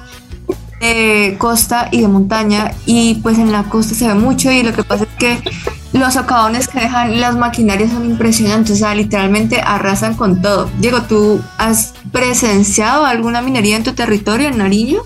de 0.81 1.35
costa 1.39 1.89
y 1.91 2.03
de 2.03 2.07
montaña 2.07 2.71
y 2.87 3.17
pues 3.17 3.37
en 3.37 3.51
la 3.51 3.65
costa 3.65 3.97
se 3.97 4.07
ve 4.07 4.15
mucho 4.15 4.53
y 4.53 4.63
lo 4.63 4.73
que 4.73 4.85
pasa 4.85 5.03
es 5.03 5.19
que 5.19 5.43
los 5.93 6.15
socavones 6.15 6.69
que 6.69 6.81
dejan 6.81 7.21
las 7.21 7.37
maquinarias 7.37 7.93
son 7.93 8.05
impresionantes, 8.05 8.73
o 8.73 8.77
sea, 8.77 8.95
literalmente 8.95 9.61
arrasan 9.61 10.15
con 10.15 10.43
todo. 10.43 10.71
Diego, 10.79 11.03
¿tú 11.03 11.41
has 11.57 11.95
presenciado 12.13 13.05
alguna 13.05 13.43
minería 13.43 13.77
en 13.77 13.85
tu 13.85 13.93
territorio, 13.93 14.49
en 14.49 14.59
Nariño? 14.59 15.03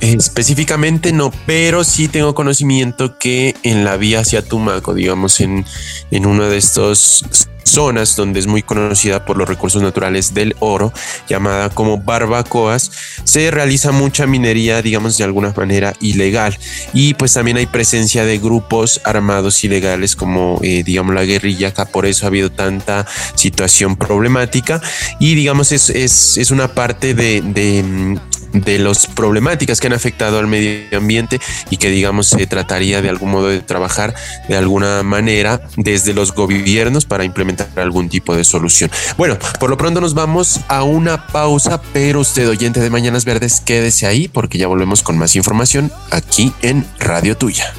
Específicamente 0.00 1.12
no, 1.12 1.30
pero 1.46 1.84
sí 1.84 2.08
tengo 2.08 2.34
conocimiento 2.34 3.18
que 3.18 3.54
en 3.62 3.84
la 3.84 3.96
vía 3.98 4.20
hacia 4.20 4.42
Tumaco, 4.42 4.94
digamos, 4.94 5.40
en, 5.40 5.66
en 6.10 6.26
una 6.26 6.48
de 6.48 6.56
estas 6.56 7.22
zonas 7.64 8.16
donde 8.16 8.40
es 8.40 8.46
muy 8.46 8.62
conocida 8.62 9.24
por 9.24 9.36
los 9.36 9.48
recursos 9.48 9.82
naturales 9.82 10.34
del 10.34 10.56
oro, 10.60 10.92
llamada 11.28 11.70
como 11.70 11.98
barbacoas, 11.98 12.90
se 13.24 13.50
realiza 13.50 13.92
mucha 13.92 14.26
minería, 14.26 14.82
digamos, 14.82 15.16
de 15.18 15.24
alguna 15.24 15.52
manera 15.56 15.94
ilegal. 16.00 16.58
Y 16.92 17.14
pues 17.14 17.34
también 17.34 17.56
hay 17.56 17.66
presencia 17.66 18.24
de 18.24 18.38
grupos 18.38 19.00
armados 19.04 19.62
ilegales 19.64 20.16
como, 20.16 20.58
eh, 20.62 20.82
digamos, 20.84 21.14
la 21.14 21.24
guerrilla, 21.24 21.68
acá 21.68 21.84
por 21.84 22.06
eso 22.06 22.26
ha 22.26 22.28
habido 22.28 22.50
tanta 22.50 23.06
situación 23.34 23.96
problemática. 23.96 24.80
Y 25.18 25.34
digamos, 25.34 25.72
es, 25.72 25.90
es, 25.90 26.36
es 26.36 26.50
una 26.50 26.68
parte 26.68 27.14
de, 27.14 27.42
mm, 27.82 28.29
de 28.52 28.78
las 28.78 29.06
problemáticas 29.06 29.80
que 29.80 29.86
han 29.86 29.92
afectado 29.92 30.38
al 30.38 30.46
medio 30.46 30.96
ambiente 30.96 31.40
y 31.70 31.76
que 31.76 31.90
digamos 31.90 32.28
se 32.28 32.46
trataría 32.46 33.02
de 33.02 33.08
algún 33.08 33.30
modo 33.30 33.48
de 33.48 33.60
trabajar 33.60 34.14
de 34.48 34.56
alguna 34.56 35.02
manera 35.02 35.62
desde 35.76 36.14
los 36.14 36.34
gobiernos 36.34 37.04
para 37.04 37.24
implementar 37.24 37.68
algún 37.76 38.08
tipo 38.08 38.34
de 38.34 38.44
solución. 38.44 38.90
Bueno, 39.16 39.38
por 39.58 39.70
lo 39.70 39.76
pronto 39.76 40.00
nos 40.00 40.14
vamos 40.14 40.60
a 40.68 40.82
una 40.82 41.26
pausa, 41.26 41.80
pero 41.92 42.20
usted 42.20 42.48
oyente 42.48 42.80
de 42.80 42.90
Mañanas 42.90 43.24
Verdes, 43.24 43.60
quédese 43.60 44.06
ahí 44.06 44.28
porque 44.28 44.58
ya 44.58 44.66
volvemos 44.66 45.02
con 45.02 45.18
más 45.18 45.36
información 45.36 45.92
aquí 46.10 46.52
en 46.62 46.86
Radio 46.98 47.36
Tuya. 47.36 47.72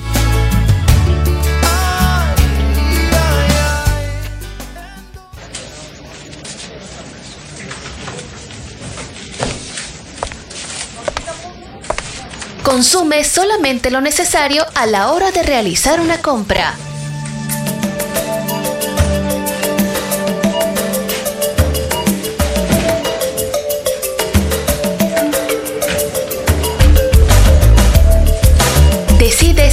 Consume 12.63 13.23
solamente 13.23 13.89
lo 13.89 14.01
necesario 14.01 14.63
a 14.75 14.85
la 14.85 15.11
hora 15.11 15.31
de 15.31 15.41
realizar 15.41 15.99
una 15.99 16.21
compra. 16.21 16.75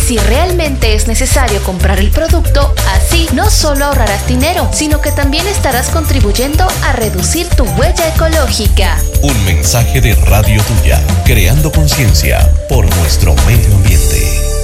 Si 0.09 0.17
realmente 0.17 0.95
es 0.95 1.07
necesario 1.07 1.62
comprar 1.65 1.99
el 1.99 2.11
producto, 2.11 2.75
así 2.95 3.29
no 3.35 3.50
solo 3.50 3.85
ahorrarás 3.85 4.27
dinero, 4.27 4.67
sino 4.73 5.03
que 5.03 5.12
también 5.12 5.47
estarás 5.47 5.91
contribuyendo 5.91 6.67
a 6.87 6.93
reducir 6.93 7.47
tu 7.50 7.65
huella 7.65 8.09
ecológica. 8.15 8.97
Un 9.21 9.45
mensaje 9.45 10.00
de 10.00 10.15
Radio 10.15 10.62
Tuya, 10.62 10.99
creando 11.27 11.71
conciencia 11.71 12.50
por 12.71 12.87
nuestro 12.97 13.35
medio 13.47 13.75
ambiente. 13.75 14.58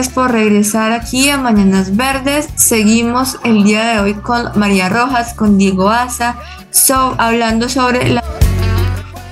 Gracias 0.00 0.14
por 0.14 0.32
regresar 0.32 0.92
aquí 0.92 1.28
a 1.28 1.36
Mañanas 1.36 1.94
Verdes. 1.94 2.48
Seguimos 2.54 3.38
el 3.44 3.64
día 3.64 3.84
de 3.84 4.00
hoy 4.00 4.14
con 4.14 4.48
María 4.58 4.88
Rojas, 4.88 5.34
con 5.34 5.58
Diego 5.58 5.90
Asa, 5.90 6.36
hablando 7.18 7.68
sobre 7.68 8.08
la 8.08 8.24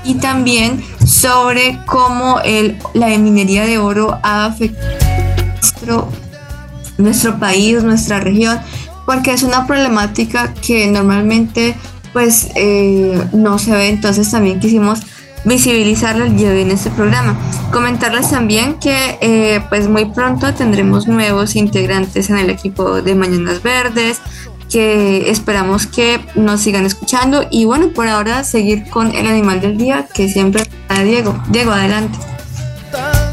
y 0.05 0.17
también 0.17 0.85
sobre 1.07 1.79
cómo 1.87 2.41
el, 2.45 2.77
la 2.93 3.07
minería 3.17 3.65
de 3.65 3.79
oro 3.79 4.19
ha 4.23 4.45
afectado 4.45 4.95
nuestro, 5.55 6.09
nuestro 6.99 7.39
país, 7.39 7.83
nuestra 7.83 8.21
región, 8.21 8.61
porque 9.07 9.33
es 9.33 9.43
una 9.43 9.67
problemática 9.67 10.53
que 10.53 10.87
normalmente 10.89 11.77
pues 12.13 12.49
eh, 12.57 13.27
no 13.33 13.59
se 13.59 13.71
ve, 13.73 13.89
entonces 13.89 14.31
también 14.31 14.61
quisimos 14.61 15.01
visibilizarla 15.45 16.27
el 16.27 16.37
día 16.37 16.51
de 16.51 16.57
hoy 16.57 16.63
en 16.63 16.71
este 16.71 16.91
programa. 16.91 17.39
Comentarles 17.73 18.31
también 18.31 18.75
que 18.75 19.19
eh, 19.21 19.63
pues 19.69 19.89
muy 19.89 20.07
pronto 20.07 20.53
tendremos 20.55 21.07
nuevos 21.09 21.57
integrantes 21.57 22.31
en 22.31 22.39
el 22.39 22.51
equipo 22.51 23.03
de 23.03 23.15
Mañanas 23.15 23.63
Verdes, 23.63 24.21
que 24.71 25.31
esperamos 25.31 25.87
que 25.87 26.21
nos 26.35 26.61
sigan 26.61 26.85
escuchando 26.85 27.47
y 27.51 27.65
bueno, 27.65 27.91
por 27.95 28.07
ahora 28.07 28.45
seguir 28.45 28.89
con 28.91 29.15
el 29.15 29.27
animal 29.27 29.61
del 29.61 29.79
día 29.79 30.09
que 30.13 30.29
siempre 30.29 30.63
está 30.63 31.03
Diego. 31.03 31.43
Diego, 31.49 31.73
adelante. 31.73 32.19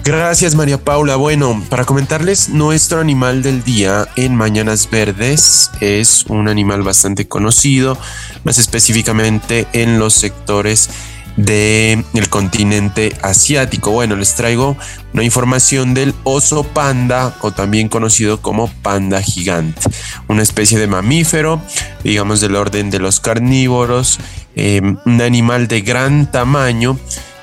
Gracias 0.04 0.54
María 0.54 0.78
Paula. 0.78 1.16
Bueno, 1.16 1.64
para 1.68 1.84
comentarles, 1.84 2.50
nuestro 2.50 3.00
animal 3.00 3.42
del 3.42 3.64
día 3.64 4.08
en 4.16 4.36
Mañanas 4.36 4.88
Verdes 4.90 5.72
es 5.82 6.26
un 6.28 6.48
animal 6.48 6.84
bastante 6.84 7.28
conocido, 7.28 7.98
más 8.44 8.60
específicamente 8.60 9.68
en 9.74 9.98
los 9.98 10.14
sectores 10.14 10.90
del 11.36 12.30
continente 12.30 13.14
asiático. 13.22 13.92
Bueno, 13.92 14.16
les 14.16 14.36
traigo 14.36 14.78
una 15.14 15.24
información 15.24 15.94
del 15.94 16.14
oso 16.24 16.64
panda 16.64 17.36
o 17.42 17.52
también 17.52 17.90
conocido 17.90 18.42
como 18.42 18.68
panda 18.82 19.22
gigante, 19.22 19.82
una 20.28 20.44
especie 20.44 20.80
de 20.80 20.88
mamífero, 20.88 21.62
digamos 22.04 22.42
del 22.42 22.56
orden 22.56 22.90
de 22.90 23.00
los 23.00 23.20
carnívoros, 23.20 24.20
eh, 24.56 24.82
un 25.06 25.22
animal 25.22 25.68
de 25.68 25.82
gran 25.82 26.32
tamaño 26.32 26.98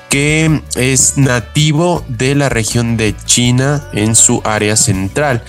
que 0.09 0.61
es 0.75 1.17
nativo 1.17 2.05
de 2.07 2.35
la 2.35 2.49
región 2.49 2.97
de 2.97 3.15
China 3.25 3.83
en 3.93 4.15
su 4.15 4.41
área 4.45 4.75
central 4.75 5.43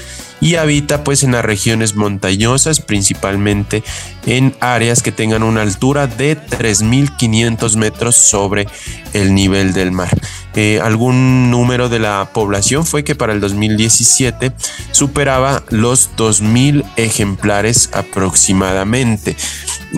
y 0.45 0.57
habita 0.57 1.05
pues 1.05 1.23
en 1.23 1.33
las 1.33 1.43
regiones 1.43 1.95
montañosas, 1.95 2.81
principalmente 2.81 3.83
en 4.27 4.55
áreas 4.61 5.03
que 5.03 5.11
tengan 5.11 5.43
una 5.43 5.63
altura 5.63 6.07
de 6.07 6.37
3.500 6.37 7.77
metros 7.77 8.15
sobre 8.15 8.69
el 9.15 9.35
nivel 9.35 9.73
del 9.73 9.91
mar. 9.91 10.11
Eh, 10.55 10.81
algún 10.83 11.51
número 11.51 11.89
de 11.89 11.99
la 11.99 12.29
población 12.35 12.85
fue 12.85 13.05
que 13.05 13.15
para 13.15 13.33
el 13.33 13.41
2017 13.41 14.53
superaba 14.91 15.63
los 15.71 16.11
2.000 16.15 16.85
ejemplares 16.97 17.89
aproximadamente. 17.95 19.37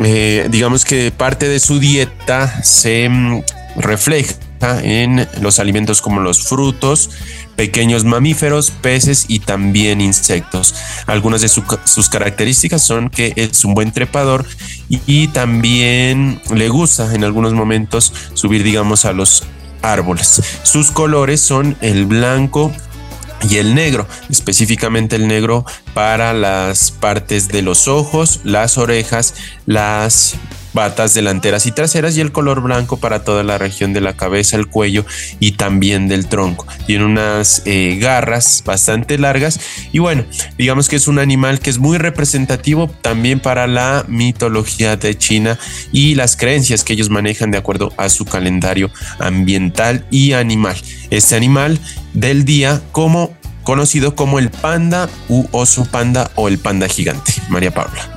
Eh, 0.05 0.47
digamos 0.49 0.85
que 0.85 1.11
parte 1.11 1.49
de 1.49 1.59
su 1.59 1.81
dieta 1.81 2.63
se 2.63 3.09
mm, 3.09 3.43
en 4.83 5.29
los 5.41 5.59
alimentos 5.59 6.03
como 6.03 6.21
los 6.21 6.45
frutos, 6.45 7.11
pequeños 7.57 8.05
mamíferos, 8.05 8.71
peces 8.71 9.27
y 9.29 9.41
también 9.41 10.01
insectos. 10.01 10.75
Algunas 11.07 11.41
de 11.41 11.49
sus 11.49 12.09
características 12.09 12.83
son 12.83 13.11
que 13.11 13.33
es 13.37 13.65
un 13.65 13.75
buen 13.75 13.93
trepador 13.93 14.47
y, 14.89 15.29
también 15.29 16.41
le 16.55 16.69
gusta 16.69 17.15
en 17.15 17.25
algunos 17.25 17.53
momentos 17.53 18.13
subir, 18.35 18.63
digamos, 18.63 19.05
a 19.05 19.13
los 19.13 19.45
árboles. 19.83 20.43
Sus 20.63 20.91
colores 20.91 21.41
son 21.41 21.77
el 21.81 22.07
blanco, 22.07 22.73
y 23.51 23.59
el 23.59 23.75
negro, 23.75 24.07
específicamente 24.31 25.17
el 25.17 25.29
negro 25.29 25.65
para 25.95 26.33
las 26.33 26.91
partes 26.91 27.49
de 27.49 27.63
los 27.63 27.87
ojos, 27.87 28.41
las 28.45 28.79
orejas, 28.79 29.35
las 29.67 30.37
patas 30.77 31.15
delanteras 31.15 31.65
y 31.65 31.73
traseras 31.73 32.19
y 32.19 32.21
el 32.21 32.33
color 32.33 32.61
blanco 32.61 32.99
para 32.99 33.25
toda 33.25 33.43
la 33.43 33.57
región 33.57 33.95
de 33.95 34.03
la 34.03 34.13
cabeza, 34.13 34.59
el 34.59 34.67
cuello 34.67 35.07
y 35.41 35.53
también 35.53 36.07
del 36.07 36.27
tronco. 36.27 36.67
Tiene 36.87 37.07
unas 37.07 37.63
eh, 37.65 37.97
garras 37.99 38.63
bastante 38.63 39.17
largas 39.17 39.59
y 39.91 40.01
bueno, 40.01 40.27
digamos 40.59 40.91
que 40.91 40.97
es 40.97 41.09
un 41.09 41.19
animal 41.19 41.61
que 41.61 41.71
es 41.71 41.79
muy 41.79 41.97
representativo 41.97 42.91
también 43.01 43.41
para 43.41 43.67
la 43.67 44.05
mitología 44.07 44.97
de 44.97 45.17
China 45.17 45.59
y 45.93 46.15
las 46.15 46.37
creencias 46.37 46.85
que 46.85 46.93
ellos 46.93 47.09
manejan 47.09 47.51
de 47.51 47.57
acuerdo 47.57 47.95
a 47.97 48.11
su 48.11 48.27
calendario 48.27 48.91
ambiental 49.19 50.05
y 50.11 50.33
animal. 50.33 50.77
Este 51.09 51.37
animal 51.37 51.81
del 52.13 52.45
día 52.45 52.83
como 52.93 53.35
conocido 53.63 54.15
como 54.15 54.39
el 54.39 54.51
panda 54.51 55.09
u 55.31 55.47
oso 55.53 55.87
panda 55.87 56.31
o 56.35 56.49
el 56.49 56.59
panda 56.59 56.87
gigante. 56.87 57.33
María 57.49 57.73
Paula. 57.73 58.16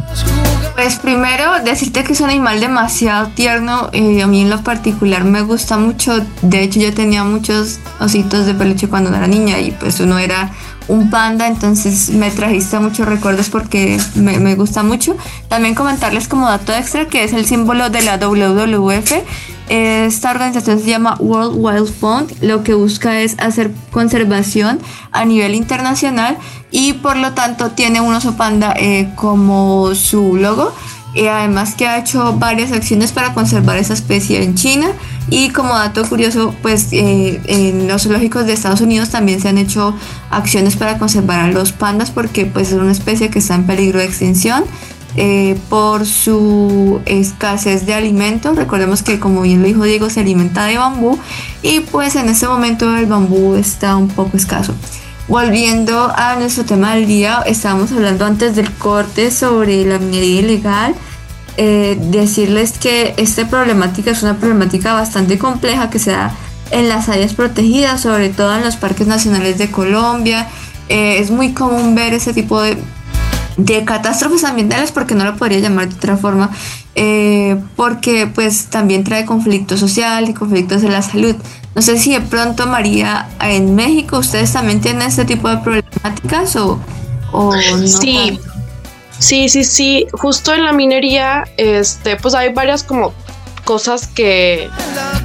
Pues 0.76 0.96
primero 0.96 1.62
decirte 1.64 2.04
que 2.06 2.14
es 2.14 2.22
un 2.22 2.30
animal 2.30 2.62
demasiado 2.62 3.28
tierno 3.30 3.90
y 3.92 4.22
a 4.22 4.28
mí 4.28 4.42
en 4.42 4.50
lo 4.50 4.64
particular 4.64 5.26
me 5.26 5.42
gusta 5.42 5.78
mucho. 5.78 6.26
De 6.42 6.64
hecho 6.64 6.80
yo 6.80 6.94
tenía 6.94 7.24
muchos 7.26 7.80
ositos 8.00 8.46
de 8.46 8.54
peluche 8.54 8.88
cuando 8.88 9.14
era 9.14 9.28
niña 9.28 9.60
y 9.60 9.72
pues 9.72 10.00
uno 10.00 10.18
era 10.20 10.54
un 10.88 11.10
panda, 11.10 11.48
entonces 11.48 12.10
me 12.10 12.32
trajiste 12.32 12.80
muchos 12.80 13.08
recuerdos 13.08 13.50
porque 13.50 14.00
me, 14.16 14.40
me, 14.40 14.56
gusta 14.56 14.82
mucho. 14.82 15.18
También 15.50 15.76
comentarles 15.76 16.28
como 16.28 16.48
dato 16.48 16.74
extra 16.74 17.08
que 17.08 17.26
es 17.26 17.34
el 17.34 17.46
símbolo 17.46 17.90
de 17.90 18.02
la 18.02 18.18
WWF. 18.18 19.14
Esta 19.70 20.32
organización 20.32 20.80
se 20.80 20.90
llama 20.90 21.16
World 21.20 21.54
Wild 21.56 21.94
Fund. 21.94 22.34
Lo 22.42 22.64
que 22.64 22.74
busca 22.74 23.22
es 23.22 23.36
hacer 23.38 23.72
conservación 23.92 24.80
a 25.12 25.26
nivel 25.26 25.54
internacional 25.54 26.38
y 26.72 26.94
por 26.94 27.16
lo 27.16 27.34
tanto 27.34 27.72
tiene 27.72 28.02
un 28.02 28.14
oso 28.14 28.36
panda 28.36 28.74
eh, 28.76 29.12
como 29.16 29.94
su 29.94 30.36
logo. 30.36 30.74
Y 31.14 31.28
además 31.28 31.76
que 31.76 31.88
ha 31.88 31.98
hecho 31.98 32.36
varias 32.38 32.72
acciones 32.72 33.12
para 33.12 33.34
conservar 33.34 33.78
esa 33.78 33.94
especie 33.94 34.44
en 34.44 34.56
China 34.56 34.88
y 35.30 35.50
como 35.50 35.70
dato 35.70 36.08
curioso, 36.08 36.54
pues 36.62 36.88
eh, 36.92 37.42
en 37.46 37.88
los 37.88 38.04
zoológicos 38.04 38.46
de 38.46 38.54
Estados 38.54 38.82
Unidos 38.82 39.10
también 39.10 39.40
se 39.40 39.50
han 39.50 39.58
hecho 39.58 39.96
acciones 40.30 40.76
para 40.76 40.98
conservar 40.98 41.40
a 41.40 41.48
los 41.48 41.72
pandas 41.72 42.12
porque 42.12 42.46
pues 42.46 42.72
es 42.72 42.76
una 42.76 42.92
especie 42.92 43.30
que 43.30 43.40
está 43.40 43.56
en 43.56 43.66
peligro 43.66 44.00
de 44.00 44.06
extinción 44.06 44.64
eh, 45.16 45.58
por 45.70 46.06
su 46.06 47.02
escasez 47.06 47.86
de 47.86 47.94
alimentos. 47.94 48.56
Recordemos 48.56 49.04
que 49.04 49.20
como 49.20 49.42
bien 49.42 49.62
lo 49.62 49.68
dijo 49.68 49.84
Diego, 49.84 50.10
se 50.10 50.22
alimenta 50.22 50.66
de 50.66 50.78
bambú 50.78 51.18
y 51.62 51.82
pues 51.82 52.16
en 52.16 52.30
este 52.30 52.48
momento 52.48 52.96
el 52.96 53.06
bambú 53.06 53.56
está 53.56 53.96
un 53.96 54.08
poco 54.08 54.38
escaso. 54.38 54.74
Volviendo 55.28 56.12
a 56.16 56.36
nuestro 56.36 56.66
tema 56.66 56.96
del 56.96 57.06
día, 57.06 57.44
estábamos 57.46 57.92
hablando 57.92 58.26
antes 58.26 58.56
del 58.56 58.72
corte 58.74 59.30
sobre 59.30 59.86
la 59.86 60.00
minería 60.00 60.42
ilegal 60.42 60.96
eh, 61.62 61.98
decirles 62.00 62.78
que 62.78 63.14
esta 63.18 63.50
problemática 63.50 64.12
es 64.12 64.24
una 64.24 64.38
problemática 64.38 64.94
bastante 64.94 65.38
compleja 65.38 65.90
que 65.90 66.00
se 66.00 66.12
da 66.12 66.34
en 66.72 66.88
las 66.88 67.10
áreas 67.10 67.34
protegidas, 67.34 68.00
sobre 68.00 68.30
todo 68.30 68.56
en 68.56 68.64
los 68.64 68.78
parques 68.78 69.08
nacionales 69.08 69.58
de 69.58 69.70
Colombia. 69.70 70.48
Eh, 70.88 71.20
es 71.20 71.32
muy 71.32 71.52
común 71.52 71.96
ver 71.96 72.14
ese 72.14 72.34
tipo 72.34 72.62
de, 72.62 72.78
de, 73.66 73.86
catástrofes 73.86 74.44
ambientales, 74.44 74.92
porque 74.92 75.16
no 75.16 75.26
lo 75.26 75.36
podría 75.36 75.60
llamar 75.60 75.90
de 75.90 75.96
otra 75.96 76.18
forma, 76.18 76.50
eh, 76.96 77.58
porque 77.76 78.28
pues 78.28 78.68
también 78.68 79.04
trae 79.04 79.26
conflicto 79.26 79.78
social 79.78 80.30
y 80.30 80.34
conflictos 80.34 80.82
de 80.82 80.90
la 80.90 81.02
salud. 81.02 81.36
No 81.76 81.82
sé 81.82 81.98
si 81.98 82.14
de 82.14 82.22
pronto, 82.22 82.68
María, 82.68 83.30
en 83.42 83.76
México 83.76 84.18
ustedes 84.20 84.52
también 84.54 84.82
tienen 84.82 85.04
este 85.04 85.26
tipo 85.26 85.50
de 85.50 85.58
problemáticas 85.58 86.56
o, 86.56 86.80
o 87.32 87.56
no. 87.56 87.88
Sí. 87.88 88.40
Sí, 89.20 89.50
sí, 89.50 89.66
sí. 89.66 90.08
Justo 90.14 90.54
en 90.54 90.64
la 90.64 90.72
minería, 90.72 91.44
este, 91.58 92.16
pues 92.16 92.34
hay 92.34 92.54
varias 92.54 92.84
como 92.84 93.14
cosas 93.66 94.08
que, 94.08 94.70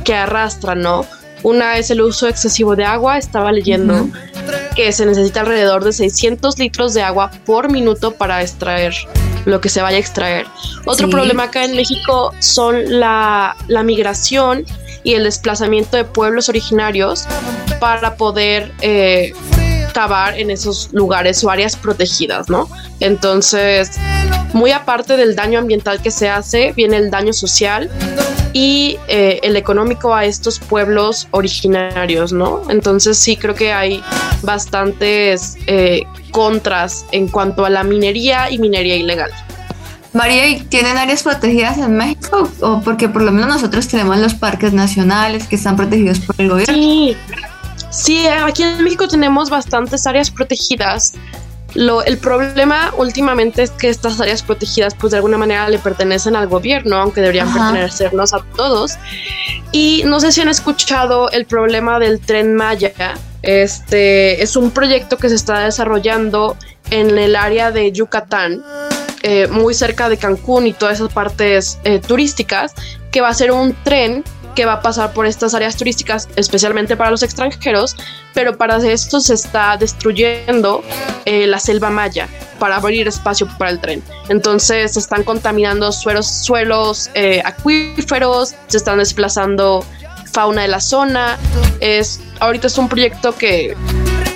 que 0.05 0.14
arrastran, 0.14 0.83
¿no? 0.83 1.07
Una 1.44 1.79
es 1.79 1.90
el 1.90 2.01
uso 2.01 2.27
excesivo 2.27 2.75
de 2.75 2.85
agua. 2.85 3.18
Estaba 3.18 3.53
leyendo 3.53 3.94
uh 3.94 4.07
-huh. 4.07 4.34
Que 4.74 4.92
se 4.92 5.06
necesita 5.06 5.40
alrededor 5.40 5.84
de 5.84 5.92
600 5.92 6.58
litros 6.58 6.94
de 6.94 7.02
agua 7.02 7.30
por 7.44 7.70
minuto 7.70 8.12
para 8.12 8.42
extraer 8.42 8.94
lo 9.44 9.60
que 9.60 9.68
se 9.68 9.82
vaya 9.82 9.96
a 9.96 10.00
extraer. 10.00 10.46
Otro 10.84 11.06
sí. 11.06 11.12
problema 11.12 11.44
acá 11.44 11.64
en 11.64 11.76
México 11.76 12.32
son 12.40 12.98
la, 12.98 13.56
la, 13.68 13.82
migración 13.82 14.64
y 15.02 15.14
el 15.14 15.24
desplazamiento 15.24 15.96
de 15.96 16.04
pueblos 16.04 16.48
originarios 16.48 17.26
para 17.78 18.16
poder 18.16 18.72
eh, 18.80 19.32
cavar 19.92 20.38
en 20.38 20.50
esos 20.50 20.92
lugares 20.92 21.44
o 21.44 21.50
áreas 21.50 21.76
protegidas, 21.76 22.48
¿no? 22.48 22.68
Entonces, 23.00 23.92
muy 24.52 24.72
aparte 24.72 25.16
del 25.16 25.37
daño 25.37 25.58
ambiental 25.58 26.00
que 26.00 26.10
se 26.10 26.28
hace, 26.28 26.72
viene 26.72 26.96
el 26.96 27.10
daño 27.10 27.32
social 27.32 27.90
y 28.55 28.97
eh, 29.09 29.40
el 29.43 29.57
económico 29.57 30.14
a 30.14 30.25
estos 30.25 30.59
pueblos 30.59 31.29
originarios, 31.33 32.33
¿no? 32.33 32.62
Entonces 32.71 33.19
sí 33.19 33.37
creo 33.37 33.55
que 33.55 33.73
hay 33.73 34.03
bastantes 34.43 35.59
eh, 35.67 36.05
contras 36.31 37.05
en 37.12 37.29
cuanto 37.29 37.67
a 37.67 37.71
la 37.71 37.85
minería 37.85 38.51
y 38.51 38.59
minería 38.59 38.97
ilegal. 38.97 39.31
María, 40.14 40.49
¿y 40.49 40.61
tienen 40.61 40.97
áreas 40.97 41.25
protegidas 41.25 41.77
en 41.77 41.97
México? 41.97 42.49
O 42.61 42.81
porque 42.81 43.09
por 43.09 43.23
lo 43.23 43.33
menos 43.33 43.49
nosotros 43.49 43.88
tenemos 43.88 44.17
los 44.19 44.35
parques 44.35 44.73
nacionales 44.73 45.49
que 45.49 45.57
están 45.57 45.75
protegidos 45.75 46.21
por 46.21 46.37
el 46.38 46.49
gobierno. 46.49 46.73
Sí, 46.73 47.17
Sí, 47.95 48.27
aquí 48.27 48.64
en 48.64 48.83
México 48.83 49.07
tenemos 49.07 49.51
bastantes 49.51 50.05
áreas 50.09 50.29
protegidas. 50.29 51.12
Lo, 51.74 52.04
el 52.04 52.18
problema 52.18 52.92
últimamente 52.96 53.62
es 53.62 53.70
que 53.70 53.88
estas 53.88 54.20
áreas 54.20 54.42
protegidas 54.42 54.94
pues 54.94 55.10
de 55.10 55.16
alguna 55.16 55.38
manera 55.38 55.68
le 55.68 55.78
pertenecen 55.78 56.37
al 56.37 56.46
gobierno, 56.46 56.96
aunque 56.96 57.20
deberían 57.20 57.48
Ajá. 57.48 57.72
pertenecernos 57.72 58.32
a 58.32 58.44
todos. 58.56 58.92
Y 59.72 60.02
no 60.06 60.20
sé 60.20 60.32
si 60.32 60.40
han 60.40 60.48
escuchado 60.48 61.30
el 61.30 61.46
problema 61.46 61.98
del 61.98 62.20
tren 62.20 62.54
Maya. 62.54 62.92
Este 63.42 64.42
es 64.42 64.56
un 64.56 64.70
proyecto 64.70 65.18
que 65.18 65.28
se 65.28 65.34
está 65.34 65.60
desarrollando 65.60 66.56
en 66.90 67.18
el 67.18 67.37
área 67.37 67.70
de 67.70 67.92
Yucatán, 67.92 68.62
eh, 69.22 69.48
muy 69.48 69.74
cerca 69.74 70.08
de 70.08 70.16
Cancún 70.16 70.66
y 70.66 70.72
todas 70.72 71.00
esas 71.00 71.12
partes 71.12 71.78
eh, 71.84 71.98
turísticas, 71.98 72.72
que 73.10 73.20
va 73.20 73.28
a 73.28 73.34
ser 73.34 73.52
un 73.52 73.74
tren 73.84 74.22
que 74.55 74.64
va 74.64 74.75
a 74.75 74.81
pasar 74.81 75.12
por 75.12 75.27
estas 75.27 75.55
áreas 75.55 75.77
turísticas, 75.77 76.29
especialmente 76.37 76.97
para 76.97 77.11
los 77.11 77.23
extranjeros, 77.23 77.97
pero 78.33 78.57
para 78.57 78.77
esto 78.77 79.21
se 79.21 79.35
está 79.35 79.77
destruyendo 79.77 80.83
eh, 81.25 81.47
la 81.47 81.59
selva 81.59 81.90
maya 81.90 82.29
para 82.59 82.77
abrir 82.77 83.09
espacio 83.09 83.49
para 83.59 83.71
el 83.71 83.81
tren. 83.81 84.03
Entonces 84.29 84.95
se 84.95 85.01
están 85.01 85.25
contaminando 85.25 85.93
suelos, 85.93 86.27
suelos 86.27 87.11
eh, 87.14 87.43
acuíferos, 87.45 88.55
se 88.69 88.77
están 88.77 88.99
desplazando 88.99 89.85
fauna 90.33 90.62
de 90.62 90.69
la 90.69 90.81
zona. 90.81 91.38
Es, 91.81 92.21
ahorita 92.40 92.67
es 92.67 92.79
un 92.79 92.88
proyecto 92.88 93.35
que, 93.37 93.77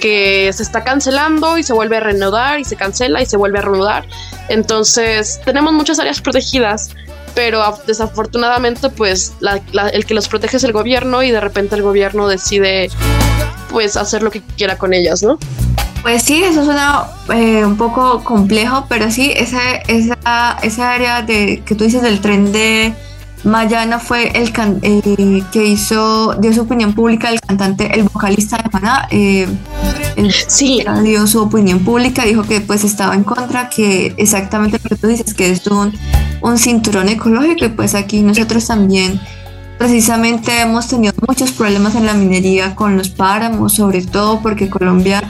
que 0.01 0.51
se 0.53 0.63
está 0.63 0.85
cancelando 0.85 1.59
y 1.59 1.63
se 1.63 1.73
vuelve 1.73 1.97
a 1.97 2.01
reanudar 2.01 2.61
y 2.61 2.65
se 2.65 2.77
cancela 2.77 3.21
y 3.21 3.27
se 3.27 3.37
vuelve 3.37 3.59
a 3.59 3.63
reanudar. 3.63 4.07
Entonces 4.49 5.41
tenemos 5.45 5.73
muchas 5.73 5.99
áreas 5.99 6.21
protegidas, 6.21 6.91
pero 7.35 7.63
af- 7.63 7.85
desafortunadamente 7.87 8.89
pues 8.91 9.35
la- 9.41 9.61
la- 9.73 9.89
el 9.89 10.05
que 10.07 10.15
los 10.15 10.29
protege 10.29 10.57
es 10.57 10.65
el 10.65 10.73
gobierno 10.73 11.23
y 11.23 11.31
de 11.31 11.41
repente 11.41 11.75
el 11.77 11.83
gobierno 11.83 12.29
decide 12.29 12.91
pues 13.71 13.97
hacer 13.97 14.23
lo 14.23 14.31
que 14.31 14.41
quiera 14.57 14.79
con 14.79 14.95
ellas, 14.95 15.23
¿no? 15.23 15.39
Pues 16.03 16.23
sí, 16.23 16.43
eso 16.43 16.65
suena 16.65 17.05
eh, 17.35 17.65
un 17.65 17.77
poco 17.77 18.23
complejo, 18.25 18.87
pero 18.89 19.11
sí, 19.11 19.33
esa, 19.37 19.61
esa, 19.89 20.59
esa 20.63 20.93
área 20.93 21.23
de, 21.23 21.63
que 21.67 21.75
tú 21.75 21.85
dices 21.85 22.03
del 22.03 22.21
tren 22.21 22.53
de 22.53 22.95
Mayana 23.45 23.99
fue 23.99 24.29
el 24.39 24.53
can- 24.53 24.79
eh, 24.83 25.43
que 25.53 25.65
hizo, 25.67 26.35
dio 26.35 26.53
su 26.53 26.63
opinión 26.63 26.93
pública 26.93 27.31
el 27.31 27.41
cantante, 27.41 27.91
el 27.95 28.03
vocalista 28.05 28.57
de 28.59 28.65
Maná. 28.73 29.07
eh, 29.11 29.47
el- 30.17 30.33
Sí, 30.49 30.83
dio 31.05 31.27
su 31.27 31.41
opinión 31.43 31.81
pública, 31.85 32.25
dijo 32.25 32.43
que 32.43 32.61
pues 32.61 32.85
estaba 32.85 33.15
en 33.15 33.23
contra, 33.25 33.69
que 33.71 34.15
exactamente 34.17 34.79
lo 34.83 34.89
que 34.89 34.97
tú 34.97 35.07
dices, 35.07 35.35
que 35.35 35.51
es 35.51 35.67
un, 35.69 35.93
un 36.43 36.59
cinturón 36.59 37.09
ecológico 37.09 37.65
y 37.67 37.69
pues 37.69 37.95
aquí 37.95 38.23
nosotros 38.23 38.67
también 38.67 39.21
precisamente 39.79 40.61
hemos 40.61 40.89
tenido 40.89 41.15
muchos 41.29 41.53
problemas 41.53 41.95
en 41.95 42.05
la 42.07 42.15
minería 42.15 42.75
con 42.75 42.97
los 42.97 43.11
páramos, 43.11 43.75
sobre 43.75 44.03
todo 44.03 44.41
porque 44.43 44.69
Colombia 44.69 45.23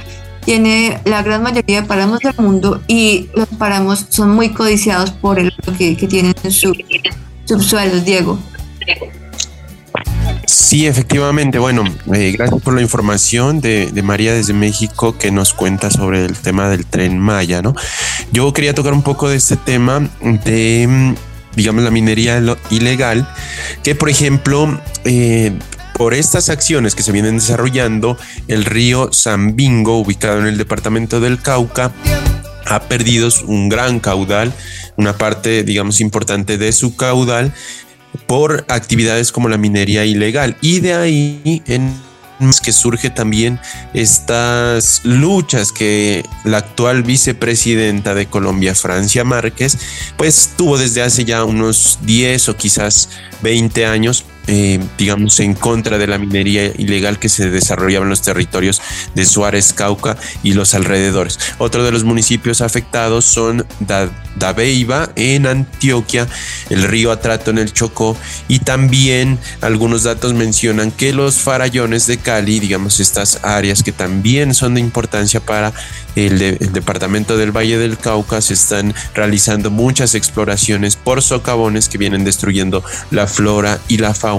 tiene 0.47 0.99
la 1.05 1.23
gran 1.23 1.43
mayoría 1.43 1.83
de 1.83 1.87
páramos 1.87 2.21
del 2.21 2.33
mundo 2.39 2.81
y 2.89 3.29
los 3.35 3.47
páramos 3.59 4.07
son 4.09 4.31
muy 4.31 4.49
codiciados 4.49 5.11
por 5.11 5.39
el 5.39 5.53
que, 5.77 5.95
que 5.95 6.07
tienen 6.07 6.35
en 6.43 6.51
sus 6.51 6.73
subsuelos, 7.49 8.05
Diego. 8.05 8.39
Sí, 10.47 10.87
efectivamente. 10.87 11.59
Bueno, 11.59 11.85
eh, 12.15 12.33
gracias 12.37 12.63
por 12.63 12.75
la 12.75 12.83
información 12.83 13.61
de, 13.61 13.91
María 14.03 14.35
desde 14.35 14.53
México 14.53 15.17
que 15.19 15.31
nos 15.31 15.55
cuenta 15.55 15.91
sobre 15.91 16.25
el 16.25 16.37
tema 16.37 16.69
del 16.69 16.87
tren 16.87 17.19
Maya, 17.19 17.63
¿no? 17.63 17.75
Yo 18.33 18.53
quería 18.53 18.75
tocar 18.75 18.93
un 18.93 19.03
poco 19.03 19.29
de 19.29 19.37
este 19.37 19.57
tema 19.57 20.09
de, 20.21 20.87
mm, 20.89 21.15
digamos, 21.57 21.85
la 21.85 21.91
minería 21.91 22.43
ilegal, 22.71 23.29
que 23.83 23.95
por 23.95 24.11
ejemplo, 24.11 24.79
eh, 25.05 25.53
por 25.95 26.15
estas 26.15 26.49
acciones 26.49 26.95
que 26.95 27.03
se 27.03 27.13
vienen 27.13 27.37
desarrollando, 27.39 28.17
el 28.47 28.65
río 28.65 29.11
Zambingo, 29.13 29.99
ubicado 29.99 30.41
en 30.41 30.47
el 30.47 30.59
departamento 30.59 31.19
del 31.21 31.41
Cauca, 31.41 31.93
ha 32.69 32.81
perdido 32.81 33.29
un 33.47 33.69
gran 33.69 34.01
caudal, 34.01 34.53
una 34.97 35.17
parte, 35.17 35.65
digamos, 35.65 36.01
importante 36.01 36.59
de 36.59 36.73
su 36.73 36.97
caudal 36.97 37.53
por 38.27 38.65
actividades 38.69 39.33
como 39.33 39.49
la 39.49 39.57
minería 39.59 40.05
ilegal. 40.05 40.57
Y 40.61 40.81
de 40.81 40.95
ahí 40.95 41.63
en 41.67 41.95
que 42.63 42.73
surge 42.73 43.11
también 43.11 43.59
estas 43.95 45.01
luchas 45.05 45.73
que 45.73 46.25
la 46.45 46.59
actual 46.59 47.03
vicepresidenta 47.03 48.15
de 48.15 48.27
Colombia, 48.27 48.75
Francia 48.75 49.25
Márquez, 49.25 49.77
pues 50.17 50.53
tuvo 50.57 50.79
desde 50.79 51.03
hace 51.03 51.25
ya 51.25 51.45
unos 51.45 51.99
10 52.03 52.49
o 52.51 52.57
quizás 52.57 53.09
20 53.43 53.87
años, 53.87 54.25
eh, 54.49 54.81
digamos, 54.99 55.39
en 55.39 55.55
contra 55.55 55.99
de 55.99 56.07
la 56.09 56.19
minería 56.19 56.65
ilegal 56.77 57.19
que 57.21 57.29
se 57.29 57.49
desarrollaba 57.51 58.05
en 58.05 58.11
los 58.11 58.23
territorios 58.23 58.81
de 59.15 59.25
Suárez, 59.25 59.73
Cauca 59.73 60.17
y 60.43 60.55
los 60.55 60.75
alrededores. 60.75 61.39
Otro 61.59 61.85
de 61.85 61.93
los 61.93 62.03
municipios 62.03 62.61
afectados 62.61 63.25
son 63.25 63.65
Da- 63.81 64.11
Dabeiba 64.37 65.11
en 65.17 65.47
Antioquia, 65.47 66.27
el 66.71 66.85
río 66.85 67.11
Atrato 67.13 67.51
en 67.51 67.59
el 67.59 67.73
Chocó 67.73 68.17
y 68.47 68.61
también 68.61 69.39
algunos 69.61 70.05
datos 70.05 70.33
mencionan 70.33 70.91
que 70.93 71.13
los 71.13 71.37
farallones 71.37 72.07
de 72.07 72.19
Cali, 72.19 72.61
digamos 72.61 73.01
estas 73.01 73.41
áreas 73.43 73.83
que 73.83 73.93
también 73.93 74.55
son 74.55 74.75
de 74.75 74.81
importancia 74.81 75.41
para 75.41 75.73
el, 76.17 76.41
el 76.41 76.73
departamento 76.73 77.37
del 77.37 77.51
Valle 77.57 77.79
del 77.79 77.99
Cauca, 77.99 78.41
se 78.41 78.55
están 78.55 78.95
realizando 79.15 79.71
muchas 79.71 80.15
exploraciones 80.15 80.97
por 80.97 81.21
socavones 81.23 81.89
que 81.89 81.99
vienen 81.99 82.25
destruyendo 82.25 82.83
la 83.11 83.27
flora 83.27 83.79
y 83.89 83.99
la 83.99 84.15
fauna 84.15 84.38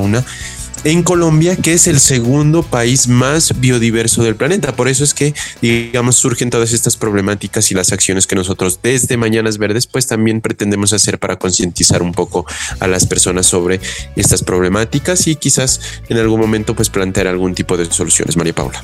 en 0.83 1.03
Colombia, 1.03 1.55
que 1.55 1.73
es 1.73 1.87
el 1.87 1.99
segundo 1.99 2.63
país 2.63 3.07
más 3.07 3.59
biodiverso 3.59 4.23
del 4.23 4.35
planeta. 4.35 4.75
Por 4.75 4.87
eso 4.87 5.03
es 5.03 5.13
que, 5.13 5.33
digamos, 5.61 6.15
surgen 6.15 6.49
todas 6.49 6.73
estas 6.73 6.97
problemáticas 6.97 7.71
y 7.71 7.75
las 7.75 7.91
acciones 7.91 8.27
que 8.27 8.35
nosotros 8.35 8.79
desde 8.81 9.17
Mañanas 9.17 9.57
Verdes, 9.57 9.87
pues 9.87 10.07
también 10.07 10.41
pretendemos 10.41 10.93
hacer 10.93 11.19
para 11.19 11.37
concientizar 11.37 12.01
un 12.01 12.13
poco 12.13 12.45
a 12.79 12.87
las 12.87 13.05
personas 13.05 13.45
sobre 13.45 13.79
estas 14.15 14.43
problemáticas 14.43 15.27
y 15.27 15.35
quizás 15.35 15.81
en 16.07 16.17
algún 16.17 16.39
momento 16.39 16.75
pues 16.75 16.89
plantear 16.89 17.27
algún 17.27 17.55
tipo 17.55 17.77
de 17.77 17.85
soluciones. 17.85 18.37
María 18.37 18.55
Paula. 18.55 18.83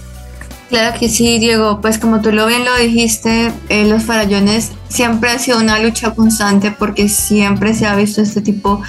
Claro 0.70 0.98
que 1.00 1.10
sí, 1.10 1.38
Diego. 1.38 1.80
Pues 1.80 2.00
como 2.00 2.22
tú 2.22 2.32
lo 2.32 2.48
bien 2.48 2.66
lo 2.66 2.76
dijiste, 2.78 3.52
eh, 3.70 3.86
los 3.86 4.04
farallones 4.04 4.72
siempre 4.90 5.30
ha 5.30 5.40
sido 5.40 5.60
una 5.60 5.80
lucha 5.80 6.16
constante 6.16 6.72
porque 6.72 7.08
siempre 7.08 7.74
se 7.76 7.86
ha 7.86 7.96
visto 7.96 8.22
este 8.22 8.42
tipo 8.42 8.82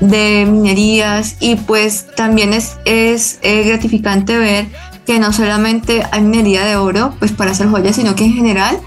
de 0.00 0.46
minerías 0.48 1.36
y 1.40 1.56
pues 1.56 2.06
también 2.14 2.52
es, 2.52 2.76
es 2.84 3.38
eh, 3.42 3.64
gratificante 3.64 4.38
ver 4.38 4.66
que 5.06 5.18
no 5.18 5.32
solamente 5.32 6.06
hay 6.12 6.22
minería 6.22 6.64
de 6.64 6.76
oro 6.76 7.14
pues 7.18 7.32
para 7.32 7.50
hacer 7.50 7.68
joyas, 7.68 7.96
sino 7.96 8.14
que 8.14 8.24
en 8.24 8.34
general 8.34 8.78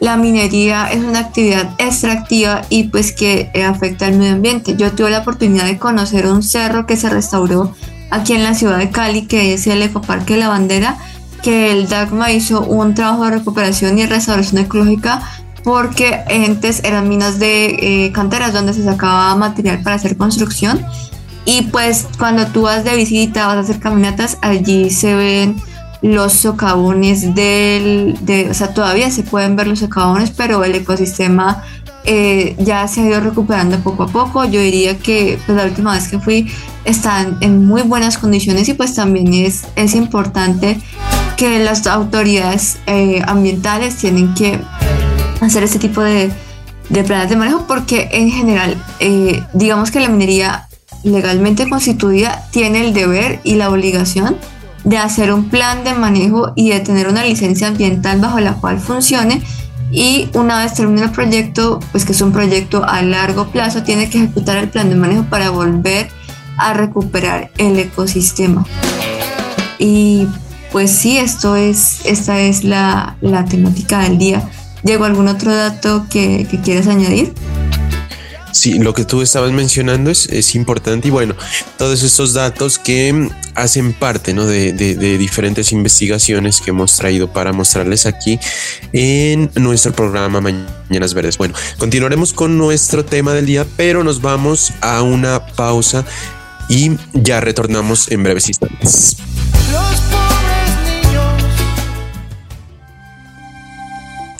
la 0.00 0.16
minería 0.16 0.86
es 0.92 1.02
una 1.02 1.20
actividad 1.20 1.74
extractiva 1.78 2.62
y 2.68 2.84
pues 2.84 3.12
que 3.12 3.50
eh, 3.54 3.64
afecta 3.64 4.06
al 4.06 4.16
medio 4.16 4.34
ambiente. 4.34 4.76
Yo 4.76 4.92
tuve 4.92 5.10
la 5.10 5.20
oportunidad 5.20 5.64
de 5.64 5.78
conocer 5.78 6.26
un 6.26 6.42
cerro 6.42 6.84
que 6.84 6.96
se 6.96 7.08
restauró 7.08 7.74
aquí 8.10 8.34
en 8.34 8.44
la 8.44 8.54
ciudad 8.54 8.78
de 8.78 8.90
Cali, 8.90 9.26
que 9.26 9.54
es 9.54 9.66
el 9.66 9.82
Ecoparque 9.82 10.34
de 10.34 10.40
la 10.40 10.48
Bandera, 10.48 10.98
que 11.44 11.70
el 11.70 11.88
DACMA 11.88 12.32
hizo 12.32 12.62
un 12.62 12.94
trabajo 12.94 13.26
de 13.26 13.32
recuperación 13.32 13.98
y 13.98 14.06
restauración 14.06 14.62
ecológica 14.62 15.22
porque 15.62 16.20
antes 16.28 16.82
eran 16.84 17.08
minas 17.08 17.38
de 17.38 18.06
eh, 18.06 18.12
canteras 18.12 18.54
donde 18.54 18.72
se 18.72 18.82
sacaba 18.82 19.36
material 19.36 19.82
para 19.82 19.96
hacer 19.96 20.16
construcción 20.16 20.84
y 21.44 21.62
pues 21.62 22.06
cuando 22.18 22.46
tú 22.46 22.62
vas 22.62 22.84
de 22.84 22.96
visita, 22.96 23.46
vas 23.46 23.56
a 23.56 23.60
hacer 23.60 23.78
caminatas, 23.78 24.38
allí 24.40 24.88
se 24.88 25.14
ven 25.14 25.56
los 26.00 26.32
socavones 26.32 27.34
del, 27.34 28.16
de, 28.22 28.50
o 28.50 28.54
sea, 28.54 28.72
todavía 28.72 29.10
se 29.10 29.22
pueden 29.22 29.54
ver 29.56 29.66
los 29.66 29.80
socavones, 29.80 30.30
pero 30.30 30.64
el 30.64 30.74
ecosistema 30.74 31.62
eh, 32.04 32.56
ya 32.58 32.86
se 32.88 33.00
ha 33.00 33.06
ido 33.06 33.20
recuperando 33.20 33.78
poco 33.80 34.04
a 34.04 34.06
poco. 34.08 34.44
Yo 34.44 34.60
diría 34.60 34.98
que 34.98 35.38
pues, 35.46 35.56
la 35.56 35.64
última 35.64 35.92
vez 35.92 36.08
que 36.08 36.18
fui 36.18 36.50
están 36.84 37.38
en 37.40 37.64
muy 37.64 37.82
buenas 37.82 38.18
condiciones 38.18 38.68
y 38.68 38.74
pues 38.74 38.94
también 38.94 39.32
es, 39.32 39.64
es 39.76 39.94
importante 39.94 40.78
que 41.36 41.58
las 41.58 41.86
autoridades 41.86 42.78
eh, 42.86 43.22
ambientales 43.26 43.96
tienen 43.96 44.34
que 44.34 44.60
hacer 45.40 45.62
este 45.62 45.78
tipo 45.78 46.00
de, 46.00 46.30
planes 47.06 47.30
de 47.30 47.36
manejo 47.36 47.66
porque 47.66 48.08
en 48.12 48.30
general 48.30 48.76
eh, 49.00 49.42
digamos 49.52 49.90
que 49.90 50.00
la 50.00 50.08
minería 50.08 50.68
legalmente 51.02 51.68
constituida 51.68 52.46
tiene 52.50 52.86
el 52.86 52.94
deber 52.94 53.40
y 53.44 53.54
la 53.54 53.70
obligación 53.70 54.36
de 54.84 54.98
hacer 54.98 55.32
un 55.32 55.48
plan 55.48 55.82
de 55.84 55.94
manejo 55.94 56.52
y 56.56 56.70
de 56.70 56.80
tener 56.80 57.08
una 57.08 57.24
licencia 57.24 57.68
ambiental 57.68 58.20
bajo 58.20 58.38
la 58.40 58.54
cual 58.54 58.78
funcione 58.78 59.42
y 59.90 60.28
una 60.34 60.58
vez 60.58 60.74
termine 60.74 61.04
el 61.04 61.10
proyecto, 61.10 61.78
pues 61.92 62.04
que 62.04 62.12
es 62.12 62.20
un 62.20 62.32
proyecto 62.32 62.84
a 62.84 63.02
largo 63.02 63.48
plazo, 63.48 63.84
tiene 63.84 64.10
que 64.10 64.18
ejecutar 64.18 64.58
el 64.58 64.68
plan 64.68 64.90
de 64.90 64.96
manejo 64.96 65.24
para 65.24 65.50
volver 65.50 66.08
a 66.56 66.72
recuperar 66.74 67.50
el 67.58 67.78
ecosistema. 67.78 68.66
Y 69.78 70.26
pues 70.74 70.90
sí, 70.90 71.18
esto 71.18 71.54
es, 71.54 72.00
esta 72.04 72.40
es 72.40 72.64
la, 72.64 73.16
la 73.20 73.44
temática 73.44 74.00
del 74.00 74.18
día. 74.18 74.50
¿Llegó 74.82 75.04
algún 75.04 75.28
otro 75.28 75.54
dato 75.54 76.06
que, 76.10 76.48
que 76.50 76.60
quieras 76.60 76.88
añadir? 76.88 77.32
Sí, 78.50 78.80
lo 78.80 78.92
que 78.92 79.04
tú 79.04 79.22
estabas 79.22 79.52
mencionando 79.52 80.10
es, 80.10 80.26
es 80.30 80.56
importante 80.56 81.06
y 81.06 81.10
bueno, 81.12 81.36
todos 81.78 82.02
estos 82.02 82.32
datos 82.32 82.80
que 82.80 83.30
hacen 83.54 83.92
parte 83.92 84.34
¿no? 84.34 84.46
de, 84.46 84.72
de, 84.72 84.96
de, 84.96 85.16
diferentes 85.16 85.70
investigaciones 85.70 86.60
que 86.60 86.70
hemos 86.70 86.96
traído 86.96 87.32
para 87.32 87.52
mostrarles 87.52 88.04
aquí 88.04 88.40
en 88.92 89.52
nuestro 89.54 89.92
programa 89.92 90.40
Mañanas 90.40 91.14
Verdes. 91.14 91.38
Bueno, 91.38 91.54
continuaremos 91.78 92.32
con 92.32 92.58
nuestro 92.58 93.04
tema 93.04 93.32
del 93.32 93.46
día, 93.46 93.64
pero 93.76 94.02
nos 94.02 94.20
vamos 94.20 94.72
a 94.80 95.02
una 95.02 95.46
pausa 95.46 96.04
y 96.68 96.90
ya 97.12 97.40
retornamos 97.40 98.10
en 98.10 98.24
breves 98.24 98.48
instantes. 98.48 99.18
Los 99.70 100.13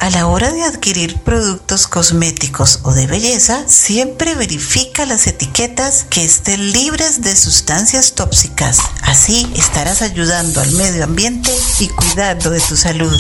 A 0.05 0.11
la 0.11 0.27
hora 0.27 0.53
de 0.53 0.63
adquirir 0.63 1.17
productos 1.21 1.87
cosméticos 1.87 2.81
o 2.83 2.93
de 2.93 3.07
belleza, 3.07 3.65
siempre 3.67 4.35
verifica 4.35 5.07
las 5.07 5.27
etiquetas 5.27 6.05
que 6.11 6.23
estén 6.23 6.73
libres 6.73 7.23
de 7.23 7.35
sustancias 7.35 8.13
tóxicas. 8.15 8.81
Así 9.01 9.51
estarás 9.57 10.03
ayudando 10.03 10.61
al 10.61 10.71
medio 10.73 11.05
ambiente 11.05 11.51
y 11.81 11.89
cuidando 11.89 12.51
de 12.51 12.61
tu 12.61 12.77
salud. 12.77 13.19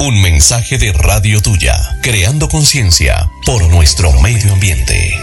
Un 0.00 0.20
mensaje 0.20 0.76
de 0.76 0.92
Radio 0.92 1.40
Tuya, 1.40 1.74
creando 2.02 2.50
conciencia 2.50 3.30
por 3.46 3.66
nuestro 3.70 4.12
medio 4.20 4.52
ambiente. 4.52 5.14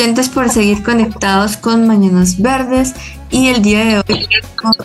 Oyentes 0.00 0.30
por 0.30 0.48
seguir 0.48 0.82
conectados 0.82 1.58
con 1.58 1.86
Mañanas 1.86 2.40
Verdes 2.40 2.94
y 3.28 3.48
el 3.48 3.60
día 3.60 3.84
de 3.84 3.98
hoy 3.98 4.26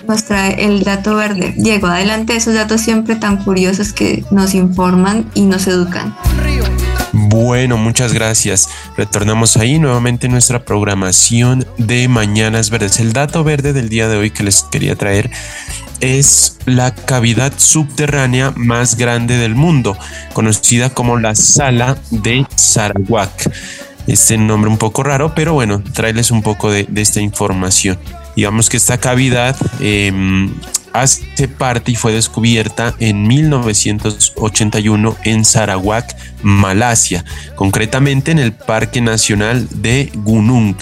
nos 0.05 0.25
trae 0.25 0.65
el 0.65 0.83
dato 0.83 1.15
verde. 1.15 1.53
Diego, 1.55 1.87
adelante 1.87 2.35
esos 2.35 2.53
datos 2.53 2.81
siempre 2.81 3.15
tan 3.15 3.37
curiosos 3.41 3.93
que 3.93 4.25
nos 4.29 4.53
informan 4.53 5.31
y 5.33 5.43
nos 5.43 5.67
educan. 5.67 6.13
Bueno, 7.13 7.77
muchas 7.77 8.11
gracias. 8.11 8.67
Retornamos 8.97 9.55
ahí 9.55 9.79
nuevamente 9.79 10.27
nuestra 10.27 10.65
programación 10.65 11.65
de 11.77 12.09
Mañanas 12.09 12.69
Verdes. 12.69 12.99
El 12.99 13.13
dato 13.13 13.45
verde 13.45 13.71
del 13.71 13.87
día 13.87 14.09
de 14.09 14.17
hoy 14.17 14.31
que 14.31 14.43
les 14.43 14.63
quería 14.63 14.97
traer 14.97 15.31
es 16.01 16.57
la 16.65 16.93
cavidad 16.93 17.53
subterránea 17.55 18.51
más 18.57 18.97
grande 18.97 19.37
del 19.37 19.55
mundo, 19.55 19.97
conocida 20.33 20.89
como 20.89 21.17
la 21.17 21.35
Sala 21.35 21.97
de 22.11 22.45
Sarawak. 22.55 23.49
Este 24.07 24.37
nombre 24.37 24.69
un 24.69 24.77
poco 24.77 25.03
raro, 25.03 25.33
pero 25.35 25.53
bueno, 25.53 25.83
traerles 25.93 26.31
un 26.31 26.41
poco 26.43 26.71
de, 26.71 26.87
esta 26.95 27.21
información. 27.21 27.97
Digamos 28.35 28.69
que 28.69 28.77
esta 28.77 28.97
cavidad 28.97 29.55
eh, 29.79 30.11
hace 30.93 31.47
parte 31.47 31.91
y 31.91 31.95
fue 31.95 32.13
descubierta 32.13 32.95
en 32.99 33.27
1981 33.27 35.17
en 35.23 35.43
Sarawak, 35.43 36.15
Malasia, 36.43 37.25
concretamente 37.55 38.31
en 38.31 38.39
el 38.39 38.53
Parque 38.53 39.01
Nacional 39.01 39.67
de 39.81 40.11
Gunung 40.15 40.75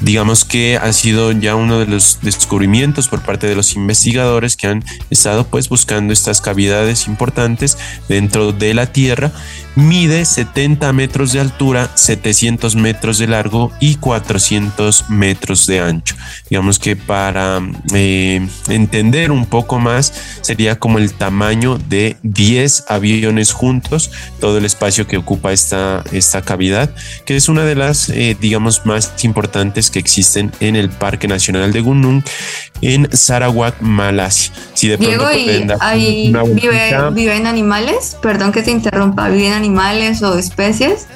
digamos 0.00 0.44
que 0.44 0.76
ha 0.76 0.92
sido 0.92 1.32
ya 1.32 1.56
uno 1.56 1.78
de 1.78 1.86
los 1.86 2.20
descubrimientos 2.22 3.08
por 3.08 3.22
parte 3.22 3.46
de 3.46 3.56
los 3.56 3.74
investigadores 3.74 4.56
que 4.56 4.68
han 4.68 4.84
estado 5.10 5.46
pues 5.46 5.68
buscando 5.68 6.12
estas 6.12 6.40
cavidades 6.40 7.06
importantes 7.08 7.78
dentro 8.08 8.52
de 8.52 8.74
la 8.74 8.86
Tierra 8.86 9.32
Mide 9.76 10.24
70 10.24 10.92
metros 10.92 11.32
de 11.32 11.40
altura, 11.40 11.88
700 11.94 12.74
metros 12.74 13.18
de 13.18 13.28
largo 13.28 13.70
y 13.78 13.94
400 13.94 15.08
metros 15.08 15.66
de 15.66 15.80
ancho. 15.80 16.16
Digamos 16.50 16.80
que 16.80 16.96
para 16.96 17.60
eh, 17.94 18.44
entender 18.68 19.30
un 19.30 19.46
poco 19.46 19.78
más 19.78 20.12
sería 20.40 20.78
como 20.80 20.98
el 20.98 21.12
tamaño 21.12 21.78
de 21.78 22.16
10 22.24 22.86
aviones 22.88 23.52
juntos, 23.52 24.10
todo 24.40 24.58
el 24.58 24.64
espacio 24.64 25.06
que 25.06 25.16
ocupa 25.16 25.52
esta, 25.52 26.02
esta 26.10 26.42
cavidad, 26.42 26.90
que 27.24 27.36
es 27.36 27.48
una 27.48 27.64
de 27.64 27.76
las, 27.76 28.08
eh, 28.08 28.36
digamos, 28.40 28.84
más 28.84 29.12
importantes 29.22 29.90
que 29.90 30.00
existen 30.00 30.50
en 30.58 30.74
el 30.74 30.90
Parque 30.90 31.28
Nacional 31.28 31.72
de 31.72 31.80
Gunung 31.80 32.22
en 32.80 33.08
Sarawak, 33.16 33.80
Malasia. 33.80 34.52
Si 34.74 34.88
de 34.88 34.98
pronto 34.98 35.28
Diego, 35.28 35.74
ahí 35.80 36.32
vive, 36.54 37.10
viven 37.12 37.46
animales, 37.46 38.16
perdón 38.20 38.52
que 38.52 38.62
te 38.62 38.70
interrumpa, 38.70 39.28
viven 39.28 39.52
animales 39.52 39.67
o 40.22 40.38
especies. 40.38 41.06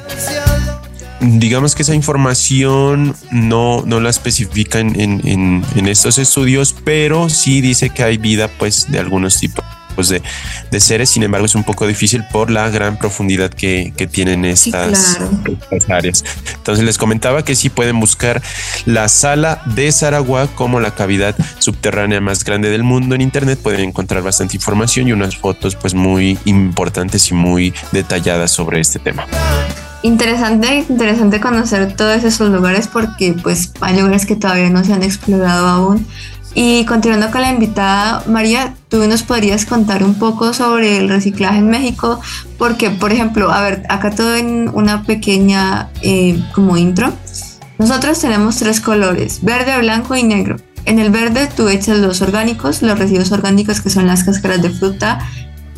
Digamos 1.20 1.74
que 1.74 1.82
esa 1.82 1.94
información 1.94 3.14
no, 3.30 3.82
no 3.86 4.00
la 4.00 4.10
especifica 4.10 4.80
en, 4.80 4.98
en, 4.98 5.64
en, 5.76 5.86
estos 5.86 6.18
estudios, 6.18 6.74
pero 6.84 7.28
sí 7.28 7.60
dice 7.60 7.90
que 7.90 8.02
hay 8.02 8.18
vida 8.18 8.50
pues 8.58 8.90
de 8.90 8.98
algunos 8.98 9.38
tipos 9.38 9.64
de, 9.96 10.22
de, 10.70 10.80
seres, 10.80 11.10
sin 11.10 11.22
embargo 11.22 11.46
es 11.46 11.54
un 11.54 11.64
poco 11.64 11.86
difícil 11.86 12.24
por 12.32 12.50
la 12.50 12.68
gran 12.70 12.98
profundidad 12.98 13.50
que, 13.50 13.92
que 13.96 14.06
tienen 14.06 14.44
estas, 14.44 14.98
sí, 14.98 15.16
claro. 15.18 15.58
estas, 15.70 15.90
áreas. 15.90 16.24
Entonces 16.54 16.84
les 16.84 16.98
comentaba 16.98 17.44
que 17.44 17.54
sí 17.54 17.68
pueden 17.68 18.00
buscar 18.00 18.42
la 18.86 19.08
sala 19.08 19.62
de 19.66 19.90
Sarawak 19.92 20.54
como 20.54 20.80
la 20.80 20.94
cavidad 20.94 21.34
subterránea 21.58 22.20
más 22.20 22.44
grande 22.44 22.70
del 22.70 22.82
mundo 22.82 23.14
en 23.14 23.20
internet, 23.20 23.58
pueden 23.62 23.80
encontrar 23.80 24.22
bastante 24.22 24.56
información 24.56 25.08
y 25.08 25.12
unas 25.12 25.36
fotos 25.36 25.76
pues 25.76 25.94
muy 25.94 26.38
importantes 26.44 27.30
y 27.30 27.34
muy 27.34 27.74
detalladas 27.92 28.50
sobre 28.50 28.80
este 28.80 28.98
tema. 28.98 29.26
Interesante, 30.02 30.84
interesante 30.88 31.40
conocer 31.40 31.94
todos 31.94 32.24
esos 32.24 32.50
lugares 32.50 32.88
porque 32.88 33.34
pues 33.40 33.72
hay 33.80 33.96
lugares 33.96 34.26
que 34.26 34.34
todavía 34.34 34.68
no 34.68 34.82
se 34.82 34.92
han 34.92 35.04
explorado 35.04 35.68
aún 35.68 36.06
y 36.54 36.84
continuando 36.84 37.30
con 37.30 37.40
la 37.40 37.50
invitada, 37.50 38.22
María, 38.26 38.74
tú 38.88 39.06
nos 39.06 39.22
podrías 39.22 39.64
contar 39.64 40.04
un 40.04 40.14
poco 40.14 40.52
sobre 40.52 40.98
el 40.98 41.08
reciclaje 41.08 41.58
en 41.58 41.68
México, 41.68 42.20
porque, 42.58 42.90
por 42.90 43.12
ejemplo, 43.12 43.50
a 43.50 43.62
ver, 43.62 43.84
acá 43.88 44.10
todo 44.10 44.36
en 44.36 44.70
una 44.74 45.02
pequeña 45.02 45.90
eh, 46.02 46.42
como 46.54 46.76
intro. 46.76 47.12
Nosotros 47.78 48.18
tenemos 48.20 48.56
tres 48.56 48.80
colores, 48.80 49.40
verde, 49.42 49.78
blanco 49.78 50.14
y 50.14 50.22
negro. 50.22 50.56
En 50.84 50.98
el 50.98 51.10
verde 51.10 51.48
tú 51.56 51.68
echas 51.68 51.98
los 51.98 52.20
orgánicos, 52.22 52.82
los 52.82 52.98
residuos 52.98 53.32
orgánicos 53.32 53.80
que 53.80 53.88
son 53.88 54.06
las 54.06 54.24
cáscaras 54.24 54.60
de 54.60 54.70
fruta 54.70 55.20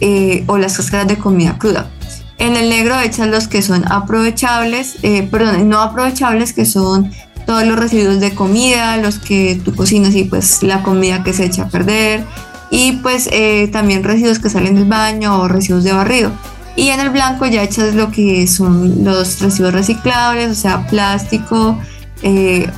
eh, 0.01 0.45
o 0.47 0.59
las 0.59 0.77
cáscaras 0.77 1.07
de 1.07 1.19
comida 1.19 1.57
cruda. 1.59 1.91
En 2.39 2.57
el 2.57 2.69
negro 2.69 2.99
echas 2.99 3.29
los 3.29 3.47
que 3.47 3.63
son 3.63 3.85
aprovechables, 3.91 4.97
eh, 5.03 5.29
perdón, 5.31 5.69
no 5.69 5.81
aprovechables, 5.81 6.53
que 6.53 6.65
son 6.65 7.13
todos 7.47 7.65
los 7.65 7.79
residuos 7.79 8.21
de 8.21 8.35
comida, 8.35 8.97
los 8.97 9.19
que 9.19 9.61
tú 9.65 9.75
cocinas 9.75 10.15
y 10.15 10.25
pues 10.25 10.63
la 10.63 10.83
comida 10.83 11.23
que 11.23 11.33
se 11.33 11.45
echa 11.45 11.65
a 11.65 11.69
perder 11.69 12.25
y 12.71 12.93
pues 12.93 13.29
eh, 13.31 13.69
también 13.73 14.03
residuos 14.03 14.39
que 14.39 14.51
salen 14.51 14.75
del 14.75 14.87
baño 14.87 15.41
o 15.41 15.49
residuos 15.49 15.85
de 15.85 15.93
barrido. 15.93 16.33
Y 16.77 16.89
en 16.89 16.99
el 16.99 17.11
blanco 17.11 17.47
ya 17.47 17.63
echas 17.63 17.95
lo 17.95 18.11
que 18.11 18.47
son 18.49 19.05
los 19.05 19.41
residuos 19.41 19.73
reciclables, 19.73 20.51
o 20.51 20.55
sea, 20.57 20.87
plástico, 20.89 21.79
eh, 22.23 22.69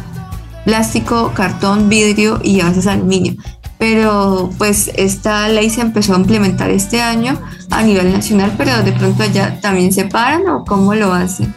plástico, 0.66 1.32
cartón, 1.34 1.88
vidrio 1.88 2.40
y 2.44 2.60
a 2.60 2.68
veces 2.68 2.86
aluminio. 2.86 3.36
Pero 3.78 4.50
pues 4.58 4.90
esta 4.96 5.48
ley 5.48 5.70
se 5.70 5.80
empezó 5.80 6.14
a 6.14 6.18
implementar 6.18 6.70
este 6.70 7.00
año 7.00 7.38
a 7.70 7.82
nivel 7.82 8.12
nacional, 8.12 8.54
pero 8.58 8.82
de 8.82 8.92
pronto 8.92 9.22
allá 9.22 9.60
también 9.60 9.92
se 9.92 10.04
paran 10.04 10.46
o 10.48 10.64
cómo 10.64 10.94
lo 10.94 11.12
hacen. 11.14 11.54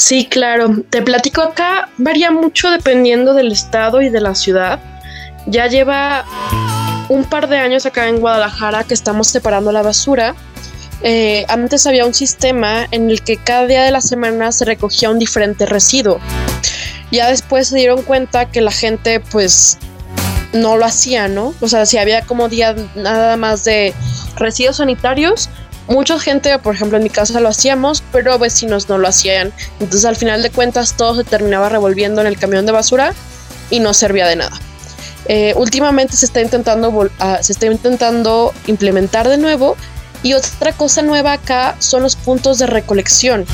Sí, 0.00 0.24
claro. 0.24 0.82
Te 0.88 1.02
platico 1.02 1.42
acá, 1.42 1.90
varía 1.98 2.30
mucho 2.30 2.70
dependiendo 2.70 3.34
del 3.34 3.52
estado 3.52 4.00
y 4.00 4.08
de 4.08 4.22
la 4.22 4.34
ciudad. 4.34 4.80
Ya 5.44 5.66
lleva 5.66 6.24
un 7.10 7.24
par 7.24 7.50
de 7.50 7.58
años 7.58 7.84
acá 7.84 8.08
en 8.08 8.18
Guadalajara 8.18 8.84
que 8.84 8.94
estamos 8.94 9.28
separando 9.28 9.72
la 9.72 9.82
basura. 9.82 10.34
Eh, 11.02 11.44
antes 11.48 11.86
había 11.86 12.06
un 12.06 12.14
sistema 12.14 12.88
en 12.92 13.10
el 13.10 13.20
que 13.20 13.36
cada 13.36 13.66
día 13.66 13.82
de 13.82 13.90
la 13.90 14.00
semana 14.00 14.52
se 14.52 14.64
recogía 14.64 15.10
un 15.10 15.18
diferente 15.18 15.66
residuo. 15.66 16.18
Ya 17.12 17.28
después 17.28 17.68
se 17.68 17.76
dieron 17.76 18.00
cuenta 18.00 18.46
que 18.50 18.62
la 18.62 18.72
gente 18.72 19.20
pues 19.20 19.76
no 20.54 20.78
lo 20.78 20.86
hacía, 20.86 21.28
¿no? 21.28 21.52
O 21.60 21.68
sea, 21.68 21.84
si 21.84 21.98
había 21.98 22.22
como 22.22 22.48
día 22.48 22.74
nada 22.94 23.36
más 23.36 23.64
de 23.64 23.92
residuos 24.36 24.78
sanitarios, 24.78 25.50
mucha 25.88 26.18
gente, 26.18 26.58
por 26.58 26.74
ejemplo 26.74 26.98
en 26.98 27.04
mi 27.04 27.10
casa 27.10 27.40
lo 27.40 27.48
hacíamos, 27.48 28.02
pero 28.12 28.38
vecinos 28.38 28.88
no 28.88 28.98
lo 28.98 29.08
hacían. 29.08 29.52
Entonces 29.80 30.04
al 30.04 30.16
final 30.16 30.42
de 30.42 30.50
cuentas 30.50 30.96
todo 30.96 31.16
se 31.16 31.24
terminaba 31.24 31.68
revolviendo 31.68 32.20
en 32.20 32.26
el 32.26 32.38
camión 32.38 32.66
de 32.66 32.72
basura 32.72 33.12
y 33.70 33.80
no 33.80 33.94
servía 33.94 34.26
de 34.26 34.36
nada. 34.36 34.58
Eh, 35.26 35.54
últimamente 35.56 36.16
se 36.16 36.26
está 36.26 36.40
intentando 36.40 37.10
se 37.40 37.52
está 37.52 37.66
intentando 37.66 38.52
implementar 38.66 39.28
de 39.28 39.36
nuevo 39.36 39.76
y 40.22 40.32
otra 40.34 40.72
cosa 40.72 41.02
nueva 41.02 41.32
acá 41.34 41.76
son 41.78 42.02
los 42.02 42.16
puntos 42.16 42.58
de 42.58 42.66
recolección. 42.66 43.46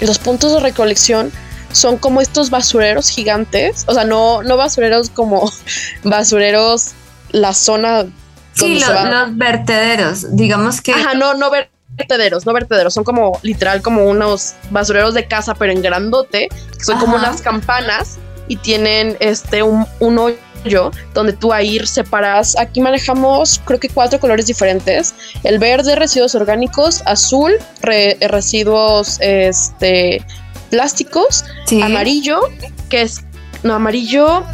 Los 0.00 0.18
puntos 0.18 0.52
de 0.52 0.60
recolección 0.60 1.32
son 1.72 1.96
como 1.96 2.20
estos 2.20 2.50
basureros 2.50 3.08
gigantes, 3.08 3.84
o 3.86 3.94
sea, 3.94 4.04
no, 4.04 4.42
no 4.42 4.56
basureros 4.56 5.10
como 5.10 5.50
basureros 6.04 6.92
la 7.30 7.54
zona 7.54 8.06
Sí, 8.52 8.80
los 8.80 9.36
vertederos, 9.36 10.36
digamos 10.36 10.80
que... 10.80 10.92
Ajá, 10.92 11.14
no, 11.14 11.34
no 11.34 11.50
vertederos, 11.96 12.46
no 12.46 12.52
vertederos, 12.52 12.94
son 12.94 13.04
como 13.04 13.38
literal 13.42 13.82
como 13.82 14.04
unos 14.04 14.54
basureros 14.70 15.14
de 15.14 15.26
casa, 15.26 15.54
pero 15.54 15.72
en 15.72 15.82
grandote, 15.82 16.48
son 16.80 16.98
como 16.98 17.16
unas 17.16 17.40
campanas 17.42 18.18
y 18.48 18.56
tienen 18.56 19.16
este 19.20 19.62
un, 19.62 19.86
un 20.00 20.18
hoyo 20.18 20.90
donde 21.14 21.32
tú 21.32 21.52
ahí 21.52 21.78
separas. 21.86 22.56
Aquí 22.58 22.80
manejamos 22.80 23.60
creo 23.64 23.80
que 23.80 23.88
cuatro 23.88 24.20
colores 24.20 24.46
diferentes. 24.46 25.14
El 25.42 25.58
verde, 25.58 25.96
residuos 25.96 26.34
orgánicos, 26.34 27.02
azul, 27.06 27.52
residuos 27.82 29.18
este 29.20 30.24
plásticos, 30.70 31.44
amarillo, 31.82 32.40
que 32.88 33.02
es 33.02 33.22
no 33.62 33.74
amarillo 33.74 34.44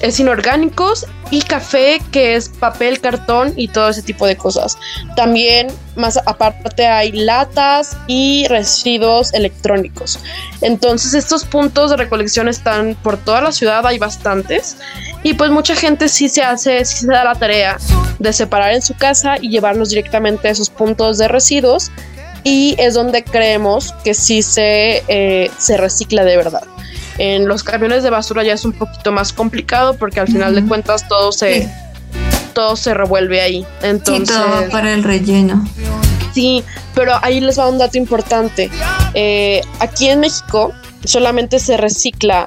es 0.00 0.18
inorgánicos 0.18 1.06
y 1.30 1.42
café 1.42 2.00
que 2.12 2.34
es 2.34 2.48
papel, 2.48 3.00
cartón 3.00 3.52
y 3.56 3.68
todo 3.68 3.88
ese 3.88 4.02
tipo 4.02 4.26
de 4.26 4.36
cosas. 4.36 4.78
También 5.16 5.68
más 5.96 6.18
aparte 6.26 6.86
hay 6.86 7.12
latas 7.12 7.96
y 8.06 8.46
residuos 8.48 9.32
electrónicos. 9.34 10.18
Entonces 10.60 11.14
estos 11.14 11.44
puntos 11.44 11.90
de 11.90 11.96
recolección 11.96 12.48
están 12.48 12.96
por 13.02 13.16
toda 13.16 13.40
la 13.40 13.52
ciudad, 13.52 13.86
hay 13.86 13.98
bastantes 13.98 14.76
y 15.22 15.34
pues 15.34 15.50
mucha 15.50 15.76
gente 15.76 16.08
sí 16.08 16.28
se 16.28 16.42
hace, 16.42 16.84
sí 16.84 16.98
se 16.98 17.06
da 17.06 17.24
la 17.24 17.34
tarea 17.34 17.76
de 18.18 18.32
separar 18.32 18.72
en 18.72 18.82
su 18.82 18.94
casa 18.94 19.36
y 19.40 19.50
llevarlos 19.50 19.90
directamente 19.90 20.48
a 20.48 20.50
esos 20.50 20.70
puntos 20.70 21.18
de 21.18 21.28
residuos 21.28 21.90
y 22.42 22.74
es 22.78 22.94
donde 22.94 23.22
creemos 23.22 23.92
que 24.04 24.14
sí 24.14 24.42
se, 24.42 25.04
eh, 25.08 25.50
se 25.58 25.76
recicla 25.76 26.24
de 26.24 26.36
verdad. 26.36 26.62
En 27.18 27.48
los 27.48 27.62
camiones 27.62 28.02
de 28.02 28.10
basura 28.10 28.42
ya 28.42 28.54
es 28.54 28.64
un 28.64 28.72
poquito 28.72 29.12
más 29.12 29.32
complicado 29.32 29.94
porque 29.94 30.20
al 30.20 30.26
final 30.26 30.54
de 30.54 30.64
cuentas 30.64 31.06
todo 31.08 31.32
se, 31.32 31.70
todo 32.54 32.76
se 32.76 32.94
revuelve 32.94 33.40
ahí. 33.40 33.66
Entonces, 33.82 34.34
sí, 34.34 34.42
todo 34.42 34.68
para 34.70 34.92
el 34.94 35.02
relleno. 35.02 35.66
Sí, 36.32 36.64
pero 36.94 37.12
ahí 37.22 37.40
les 37.40 37.58
va 37.58 37.68
un 37.68 37.78
dato 37.78 37.98
importante. 37.98 38.70
Eh, 39.14 39.60
aquí 39.80 40.08
en 40.08 40.20
México 40.20 40.72
solamente 41.04 41.58
se 41.58 41.76
recicla 41.76 42.46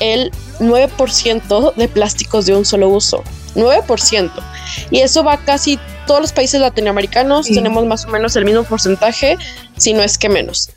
el 0.00 0.32
9% 0.60 1.74
de 1.74 1.88
plásticos 1.88 2.46
de 2.46 2.56
un 2.56 2.64
solo 2.64 2.88
uso. 2.88 3.22
9%. 3.54 4.30
Y 4.90 5.00
eso 5.00 5.24
va 5.24 5.36
casi 5.38 5.78
todos 6.06 6.20
los 6.20 6.32
países 6.32 6.60
latinoamericanos, 6.60 7.46
tenemos 7.46 7.86
más 7.86 8.04
o 8.04 8.08
menos 8.08 8.34
el 8.36 8.44
mismo 8.44 8.64
porcentaje, 8.64 9.36
si 9.76 9.92
no 9.92 10.02
es 10.02 10.18
que 10.18 10.28
menos. 10.28 10.70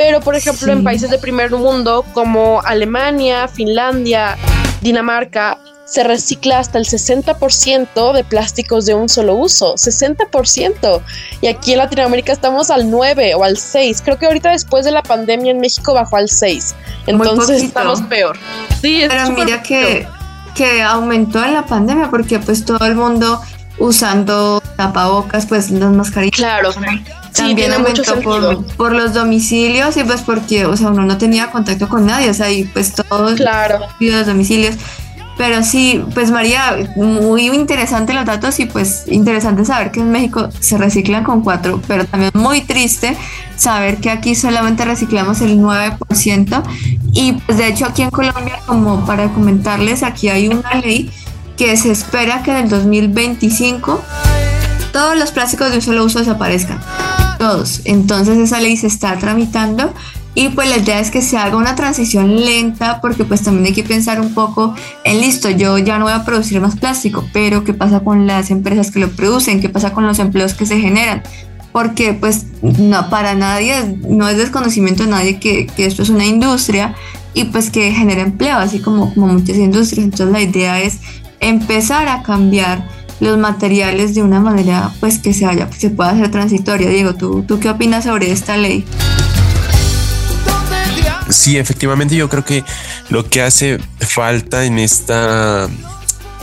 Pero, 0.00 0.22
por 0.22 0.34
ejemplo, 0.34 0.72
en 0.72 0.82
países 0.82 1.10
de 1.10 1.18
primer 1.18 1.50
mundo 1.50 2.06
como 2.14 2.62
Alemania, 2.62 3.48
Finlandia, 3.48 4.38
Dinamarca, 4.80 5.58
se 5.84 6.02
recicla 6.04 6.58
hasta 6.58 6.78
el 6.78 6.86
60% 6.86 8.14
de 8.14 8.24
plásticos 8.24 8.86
de 8.86 8.94
un 8.94 9.10
solo 9.10 9.34
uso, 9.34 9.74
60%. 9.74 11.02
Y 11.42 11.48
aquí 11.48 11.72
en 11.72 11.78
Latinoamérica 11.80 12.32
estamos 12.32 12.70
al 12.70 12.90
9 12.90 13.34
o 13.34 13.44
al 13.44 13.58
6. 13.58 14.00
Creo 14.02 14.18
que 14.18 14.24
ahorita 14.24 14.52
después 14.52 14.86
de 14.86 14.92
la 14.92 15.02
pandemia 15.02 15.50
en 15.50 15.60
México 15.60 15.92
bajó 15.92 16.16
al 16.16 16.30
6. 16.30 16.74
Entonces 17.06 17.62
estamos 17.62 18.00
peor. 18.00 18.38
Sí, 18.80 19.04
Pero 19.06 19.30
mira 19.32 19.62
que, 19.62 20.08
que 20.54 20.80
aumentó 20.80 21.44
en 21.44 21.52
la 21.52 21.66
pandemia 21.66 22.08
porque 22.08 22.38
pues 22.38 22.64
todo 22.64 22.86
el 22.86 22.94
mundo 22.94 23.38
usando 23.78 24.62
tapabocas, 24.78 25.44
pues 25.44 25.70
las 25.70 25.92
mascarillas. 25.92 26.38
Claro. 26.38 26.72
También 27.34 27.72
aumentó 27.72 28.20
por, 28.20 28.64
por, 28.76 28.92
los 28.92 29.14
domicilios 29.14 29.96
y 29.96 30.04
pues 30.04 30.22
porque, 30.22 30.66
o 30.66 30.76
sea, 30.76 30.88
uno 30.88 31.04
no 31.04 31.18
tenía 31.18 31.50
contacto 31.50 31.88
con 31.88 32.06
nadie, 32.06 32.30
o 32.30 32.34
sea, 32.34 32.50
y 32.50 32.64
pues 32.64 32.92
todos 32.92 33.34
claro. 33.34 33.80
los 34.00 34.26
domicilios. 34.26 34.76
Pero 35.40 35.62
sí, 35.62 36.04
pues 36.12 36.30
María, 36.30 36.76
muy 36.96 37.46
interesante 37.46 38.12
los 38.12 38.26
datos 38.26 38.60
y 38.60 38.66
pues 38.66 39.04
interesante 39.06 39.64
saber 39.64 39.90
que 39.90 40.00
en 40.00 40.10
México 40.10 40.50
se 40.60 40.76
reciclan 40.76 41.24
con 41.24 41.40
cuatro, 41.40 41.80
pero 41.88 42.04
también 42.04 42.30
muy 42.34 42.60
triste 42.60 43.16
saber 43.56 43.98
que 43.98 44.10
aquí 44.10 44.34
solamente 44.34 44.84
reciclamos 44.84 45.40
el 45.40 45.58
9%. 45.58 46.62
Y 47.12 47.32
pues 47.32 47.56
de 47.56 47.68
hecho 47.68 47.86
aquí 47.86 48.02
en 48.02 48.10
Colombia, 48.10 48.58
como 48.66 49.06
para 49.06 49.32
comentarles, 49.32 50.02
aquí 50.02 50.28
hay 50.28 50.48
una 50.48 50.74
ley 50.74 51.10
que 51.56 51.74
se 51.78 51.90
espera 51.90 52.42
que 52.42 52.50
en 52.50 52.56
el 52.58 52.68
2025 52.68 54.02
todos 54.92 55.16
los 55.16 55.30
plásticos 55.32 55.70
de 55.70 55.76
un 55.76 55.82
solo 55.82 56.04
uso 56.04 56.18
desaparezcan. 56.18 56.80
Todos. 57.38 57.80
Entonces 57.84 58.38
esa 58.38 58.60
ley 58.60 58.76
se 58.76 58.86
está 58.86 59.16
tramitando 59.18 59.92
y 60.34 60.50
pues 60.50 60.68
la 60.68 60.78
idea 60.78 61.00
es 61.00 61.10
que 61.10 61.22
se 61.22 61.36
haga 61.36 61.56
una 61.56 61.74
transición 61.74 62.36
lenta 62.36 63.00
porque 63.00 63.24
pues 63.24 63.42
también 63.42 63.66
hay 63.66 63.72
que 63.72 63.82
pensar 63.82 64.20
un 64.20 64.32
poco 64.32 64.74
en 65.04 65.20
listo, 65.20 65.50
yo 65.50 65.76
ya 65.78 65.98
no 65.98 66.04
voy 66.04 66.14
a 66.14 66.24
producir 66.24 66.60
más 66.60 66.76
plástico, 66.76 67.24
pero 67.32 67.64
¿qué 67.64 67.74
pasa 67.74 68.00
con 68.00 68.26
las 68.26 68.50
empresas 68.50 68.90
que 68.90 69.00
lo 69.00 69.10
producen? 69.10 69.60
¿Qué 69.60 69.68
pasa 69.68 69.92
con 69.92 70.06
los 70.06 70.18
empleos 70.20 70.54
que 70.54 70.66
se 70.66 70.78
generan? 70.78 71.22
Porque 71.72 72.14
pues 72.14 72.46
no, 72.62 73.10
para 73.10 73.34
nadie, 73.34 73.98
no 74.08 74.28
es 74.28 74.36
desconocimiento 74.36 75.04
de 75.04 75.10
nadie 75.10 75.40
que, 75.40 75.66
que 75.66 75.86
esto 75.86 76.02
es 76.02 76.10
una 76.10 76.24
industria 76.24 76.94
y 77.34 77.44
pues 77.44 77.70
que 77.70 77.90
genera 77.92 78.22
empleo, 78.22 78.56
así 78.56 78.78
como, 78.80 79.12
como 79.14 79.28
muchas 79.28 79.56
industrias. 79.56 80.04
Entonces 80.04 80.32
la 80.32 80.40
idea 80.40 80.80
es 80.80 81.00
empezar 81.40 82.08
a 82.08 82.22
cambiar 82.22 82.88
los 83.20 83.38
materiales 83.38 84.14
de 84.14 84.22
una 84.22 84.40
manera 84.40 84.92
pues 85.00 85.18
que 85.18 85.32
se, 85.32 85.46
haya, 85.46 85.68
se 85.76 85.90
pueda 85.90 86.10
hacer 86.10 86.30
transitoria. 86.30 86.88
Diego, 86.88 87.14
¿tú, 87.14 87.44
¿tú 87.46 87.60
qué 87.60 87.70
opinas 87.70 88.04
sobre 88.04 88.32
esta 88.32 88.56
ley? 88.56 88.84
Sí, 91.28 91.56
efectivamente 91.56 92.16
yo 92.16 92.28
creo 92.28 92.44
que 92.44 92.64
lo 93.08 93.28
que 93.28 93.42
hace 93.42 93.78
falta 94.00 94.64
en 94.64 94.78
esta 94.78 95.68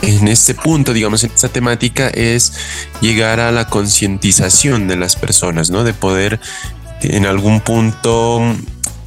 en 0.02 0.28
este 0.28 0.54
punto, 0.54 0.92
digamos, 0.92 1.24
en 1.24 1.32
esta 1.34 1.48
temática 1.48 2.08
es 2.08 2.52
llegar 3.00 3.40
a 3.40 3.50
la 3.50 3.66
concientización 3.68 4.86
de 4.86 4.96
las 4.96 5.16
personas, 5.16 5.70
¿no? 5.70 5.84
De 5.84 5.92
poder 5.92 6.40
en 7.02 7.26
algún 7.26 7.60
punto 7.60 8.40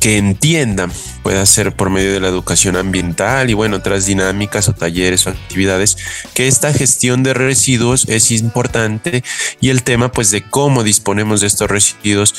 que 0.01 0.17
entiendan, 0.17 0.91
puede 1.21 1.45
ser 1.45 1.75
por 1.75 1.91
medio 1.91 2.11
de 2.11 2.19
la 2.19 2.27
educación 2.27 2.75
ambiental 2.75 3.51
y 3.51 3.53
bueno, 3.53 3.77
otras 3.77 4.07
dinámicas 4.07 4.67
o 4.67 4.73
talleres 4.73 5.27
o 5.27 5.29
actividades, 5.29 5.95
que 6.33 6.47
esta 6.47 6.73
gestión 6.73 7.21
de 7.21 7.35
residuos 7.35 8.09
es 8.09 8.31
importante 8.31 9.23
y 9.61 9.69
el 9.69 9.83
tema 9.83 10.11
pues 10.11 10.31
de 10.31 10.41
cómo 10.41 10.83
disponemos 10.83 11.41
de 11.41 11.47
estos 11.47 11.69
residuos 11.69 12.33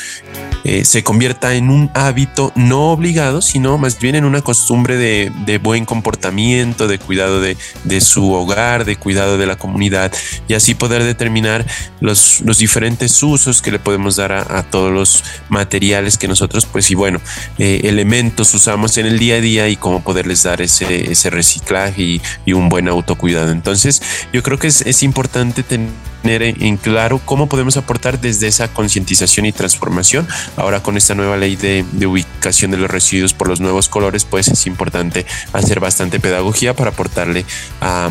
eh, 0.65 0.85
se 0.85 1.05
convierta 1.05 1.55
en 1.55 1.71
un 1.71 1.91
hábito 1.95 2.53
no 2.57 2.91
obligado, 2.91 3.43
sino 3.43 3.79
más 3.79 3.99
bien 4.01 4.17
en 4.17 4.25
una 4.25 4.43
costumbre 4.43 4.97
de, 4.97 5.59
buen 5.59 5.85
comportamiento, 5.85 6.89
de 6.89 6.99
cuidado 6.99 7.41
de, 7.41 7.57
su 8.01 8.33
hogar, 8.33 8.85
de 8.85 8.97
cuidado 8.97 9.39
de 9.39 9.47
la 9.47 9.55
comunidad 9.57 10.13
y 10.49 10.55
así 10.55 10.75
poder 10.75 11.05
determinar 11.05 11.65
los, 12.01 12.41
los 12.41 12.59
diferentes 12.59 13.23
usos 13.23 13.63
que 13.63 13.71
le 13.71 13.79
podemos 13.79 14.17
dar 14.17 14.33
a, 14.33 14.59
a 14.59 14.63
todos 14.65 14.93
los 14.93 15.23
materiales 15.49 16.19
que 16.19 16.27
nosotros 16.27 16.67
pues 16.67 16.91
y 16.91 16.97
bueno, 16.97 17.21
eh, 17.59 17.83
elementos 17.85 18.55
usamos 18.55 18.97
en 18.99 19.07
el 19.07 19.19
día 19.19 19.37
a 19.37 19.41
día 19.41 19.69
y 19.69 19.77
cómo 19.77 20.03
poderles 20.03 20.43
dar 20.43 20.61
ese, 20.63 21.11
ese 21.13 21.31
reciclaje 21.31 22.03
y, 22.03 22.23
y, 22.45 22.53
un 22.53 22.69
buen 22.69 22.89
autocuidado. 22.89 23.51
Entonces, 23.51 24.03
yo 24.33 24.43
creo 24.43 24.59
que 24.59 24.69
es, 24.69 24.83
es 24.83 25.03
importante 25.03 25.63
tener 25.63 25.93
en 26.25 26.77
claro 26.77 27.21
cómo 27.25 27.49
podemos 27.49 27.77
aportar 27.77 28.21
desde 28.21 28.47
esa 28.47 28.69
concientización 28.69 29.47
y 29.47 29.53
transformación. 29.53 30.27
Ahora 30.57 30.83
con 30.83 30.97
esta 30.97 31.15
nueva 31.15 31.37
ley 31.37 31.57
de, 31.57 31.85
de, 31.93 32.07
ubicación 32.07 32.71
de 32.71 32.77
los 32.77 32.91
residuos 32.91 33.35
por 33.35 33.49
los 33.49 33.61
nuevos 33.61 33.89
colores, 33.89 34.25
pues 34.25 34.49
es 34.49 34.67
importante 34.67 35.27
hacer 35.53 35.81
bastante 35.81 36.21
pedagogía 36.21 36.75
para 36.75 36.91
aportarle 36.91 37.45
a, 37.81 38.09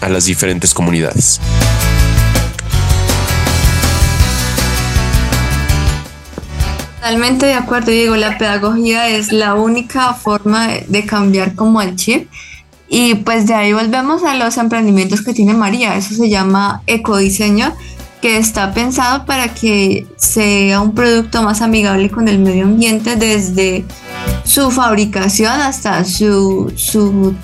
a 0.00 0.08
las 0.08 0.24
diferentes 0.24 0.74
comunidades. 0.74 1.40
Totalmente 7.04 7.44
de 7.44 7.52
acuerdo, 7.52 7.90
Diego. 7.90 8.16
La 8.16 8.38
pedagogía 8.38 9.10
es 9.10 9.30
la 9.30 9.52
única 9.56 10.14
forma 10.14 10.68
de 10.88 11.04
cambiar 11.04 11.54
como 11.54 11.82
el 11.82 11.96
chip. 11.96 12.30
Y 12.88 13.16
pues 13.16 13.46
de 13.46 13.52
ahí 13.52 13.74
volvemos 13.74 14.22
a 14.24 14.34
los 14.34 14.56
emprendimientos 14.56 15.20
que 15.20 15.34
tiene 15.34 15.52
María. 15.52 15.96
Eso 15.96 16.14
se 16.14 16.30
llama 16.30 16.80
ecodiseño, 16.86 17.74
que 18.22 18.38
está 18.38 18.72
pensado 18.72 19.26
para 19.26 19.52
que 19.52 20.06
sea 20.16 20.80
un 20.80 20.94
producto 20.94 21.42
más 21.42 21.60
amigable 21.60 22.08
con 22.08 22.26
el 22.26 22.38
medio 22.38 22.64
ambiente 22.64 23.16
desde 23.16 23.84
su 24.44 24.70
fabricación 24.70 25.60
hasta 25.60 26.06
su, 26.06 26.72
su 26.74 27.34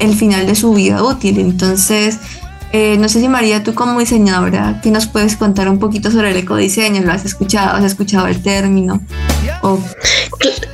el 0.00 0.14
final 0.16 0.46
de 0.46 0.54
su 0.54 0.74
vida 0.74 1.02
útil. 1.02 1.38
Entonces, 1.38 2.18
eh, 2.72 2.96
no 2.98 3.08
sé 3.08 3.20
si 3.20 3.28
María, 3.28 3.62
tú 3.62 3.74
como 3.74 3.98
diseñadora, 3.98 4.80
¿qué 4.82 4.90
nos 4.90 5.06
puedes 5.06 5.36
contar 5.36 5.68
un 5.68 5.78
poquito 5.78 6.10
sobre 6.10 6.32
el 6.32 6.36
ecodiseño? 6.36 7.02
¿Lo 7.02 7.12
has 7.12 7.24
escuchado? 7.24 7.76
¿Has 7.76 7.84
escuchado 7.84 8.26
el 8.26 8.42
término? 8.42 9.00
O... 9.62 9.80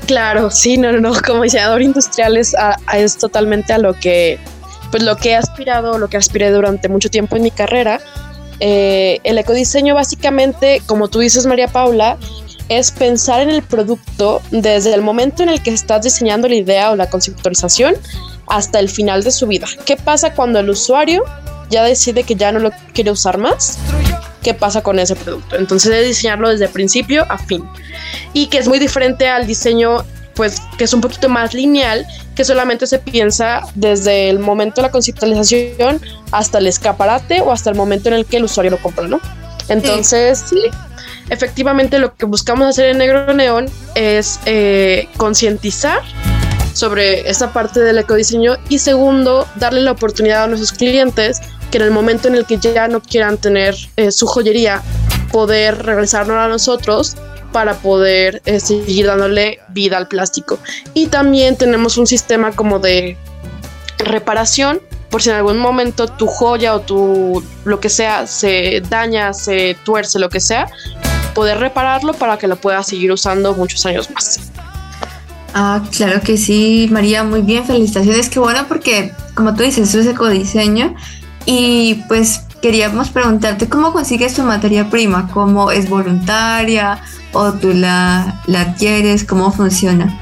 Claro, 0.06 0.50
sí, 0.50 0.76
no, 0.76 0.92
no, 0.92 1.00
no. 1.00 1.12
Como 1.24 1.42
diseñador 1.42 1.82
industrial 1.82 2.36
es, 2.36 2.54
a 2.54 2.76
es 2.94 3.16
totalmente 3.16 3.72
a 3.72 3.78
lo 3.78 3.94
que, 3.94 4.38
pues 4.90 5.02
lo 5.02 5.16
que 5.16 5.30
he 5.30 5.36
aspirado, 5.36 5.98
lo 5.98 6.08
que 6.08 6.16
aspiré 6.16 6.50
durante 6.50 6.88
mucho 6.88 7.10
tiempo 7.10 7.36
en 7.36 7.42
mi 7.42 7.50
carrera. 7.50 8.00
Eh, 8.60 9.20
el 9.24 9.38
ecodiseño 9.38 9.94
básicamente, 9.94 10.82
como 10.86 11.08
tú 11.08 11.20
dices 11.20 11.46
María 11.46 11.68
Paula, 11.68 12.18
es 12.68 12.90
pensar 12.90 13.40
en 13.40 13.50
el 13.50 13.62
producto 13.62 14.40
desde 14.50 14.94
el 14.94 15.02
momento 15.02 15.42
en 15.42 15.48
el 15.48 15.62
que 15.62 15.70
estás 15.70 16.02
diseñando 16.02 16.48
la 16.48 16.54
idea 16.54 16.90
o 16.90 16.96
la 16.96 17.08
conceptualización 17.08 17.94
hasta 18.46 18.78
el 18.78 18.88
final 18.88 19.22
de 19.22 19.30
su 19.30 19.46
vida. 19.46 19.66
¿Qué 19.84 19.96
pasa 19.96 20.34
cuando 20.34 20.58
el 20.58 20.70
usuario 20.70 21.24
ya 21.70 21.82
decide 21.82 22.24
que 22.24 22.34
ya 22.34 22.52
no 22.52 22.58
lo 22.58 22.70
quiere 22.92 23.10
usar 23.10 23.38
más, 23.38 23.78
¿qué 24.42 24.54
pasa 24.54 24.82
con 24.82 24.98
ese 24.98 25.16
producto? 25.16 25.56
Entonces 25.56 25.92
es 25.92 26.06
diseñarlo 26.06 26.48
desde 26.48 26.68
principio 26.68 27.26
a 27.28 27.38
fin. 27.38 27.64
Y 28.32 28.46
que 28.46 28.58
es 28.58 28.68
muy 28.68 28.78
diferente 28.78 29.28
al 29.28 29.46
diseño, 29.46 30.04
pues 30.34 30.60
que 30.78 30.84
es 30.84 30.92
un 30.92 31.00
poquito 31.00 31.28
más 31.28 31.54
lineal, 31.54 32.06
que 32.34 32.44
solamente 32.44 32.86
se 32.86 32.98
piensa 32.98 33.62
desde 33.74 34.28
el 34.28 34.38
momento 34.38 34.80
de 34.80 34.88
la 34.88 34.92
conceptualización 34.92 36.00
hasta 36.30 36.58
el 36.58 36.66
escaparate 36.66 37.40
o 37.40 37.52
hasta 37.52 37.70
el 37.70 37.76
momento 37.76 38.08
en 38.08 38.16
el 38.16 38.26
que 38.26 38.36
el 38.36 38.44
usuario 38.44 38.72
lo 38.72 38.78
compra, 38.78 39.06
¿no? 39.06 39.20
Entonces, 39.68 40.44
sí. 40.50 40.60
efectivamente 41.30 41.98
lo 41.98 42.14
que 42.14 42.26
buscamos 42.26 42.68
hacer 42.68 42.90
en 42.90 42.98
Negro 42.98 43.32
Neón 43.32 43.66
es 43.94 44.40
eh, 44.44 45.08
concientizar 45.16 46.02
sobre 46.74 47.28
esa 47.30 47.52
parte 47.52 47.80
del 47.80 47.98
ecodiseño 47.98 48.56
y 48.68 48.78
segundo, 48.78 49.48
darle 49.56 49.80
la 49.80 49.92
oportunidad 49.92 50.44
a 50.44 50.46
nuestros 50.48 50.72
clientes 50.72 51.40
que 51.70 51.78
en 51.78 51.84
el 51.84 51.90
momento 51.90 52.28
en 52.28 52.34
el 52.34 52.44
que 52.44 52.58
ya 52.58 52.86
no 52.88 53.00
quieran 53.00 53.38
tener 53.38 53.74
eh, 53.96 54.12
su 54.12 54.26
joyería, 54.26 54.82
poder 55.32 55.84
regresarnos 55.84 56.36
a 56.36 56.48
nosotros 56.48 57.16
para 57.52 57.74
poder 57.74 58.42
eh, 58.44 58.60
seguir 58.60 59.06
dándole 59.06 59.60
vida 59.68 59.96
al 59.96 60.08
plástico. 60.08 60.58
Y 60.92 61.06
también 61.06 61.56
tenemos 61.56 61.96
un 61.96 62.06
sistema 62.06 62.52
como 62.52 62.78
de 62.78 63.16
reparación 63.98 64.80
por 65.10 65.22
si 65.22 65.30
en 65.30 65.36
algún 65.36 65.58
momento 65.58 66.08
tu 66.08 66.26
joya 66.26 66.74
o 66.74 66.80
tu 66.80 67.42
lo 67.64 67.78
que 67.78 67.88
sea 67.88 68.26
se 68.26 68.82
daña, 68.88 69.32
se 69.32 69.76
tuerce, 69.84 70.18
lo 70.18 70.28
que 70.28 70.40
sea, 70.40 70.68
poder 71.34 71.58
repararlo 71.58 72.14
para 72.14 72.36
que 72.36 72.48
lo 72.48 72.56
puedas 72.56 72.88
seguir 72.88 73.12
usando 73.12 73.54
muchos 73.54 73.86
años 73.86 74.10
más. 74.10 74.40
Ah, 75.56 75.80
claro 75.96 76.20
que 76.20 76.36
sí, 76.36 76.88
María, 76.90 77.22
muy 77.22 77.40
bien, 77.40 77.64
felicitaciones, 77.64 78.28
qué 78.28 78.40
bueno 78.40 78.64
porque 78.66 79.12
como 79.34 79.54
tú 79.54 79.62
dices, 79.62 79.88
eso 79.88 80.00
es 80.00 80.06
ecodiseño 80.08 80.96
y 81.46 82.02
pues 82.08 82.40
queríamos 82.60 83.10
preguntarte 83.10 83.68
cómo 83.68 83.92
consigues 83.92 84.34
tu 84.34 84.42
materia 84.42 84.90
prima, 84.90 85.30
cómo 85.32 85.70
es 85.70 85.88
voluntaria 85.88 87.00
o 87.32 87.52
tú 87.52 87.72
la, 87.72 88.42
la 88.46 88.62
adquieres, 88.62 89.22
cómo 89.22 89.52
funciona. 89.52 90.18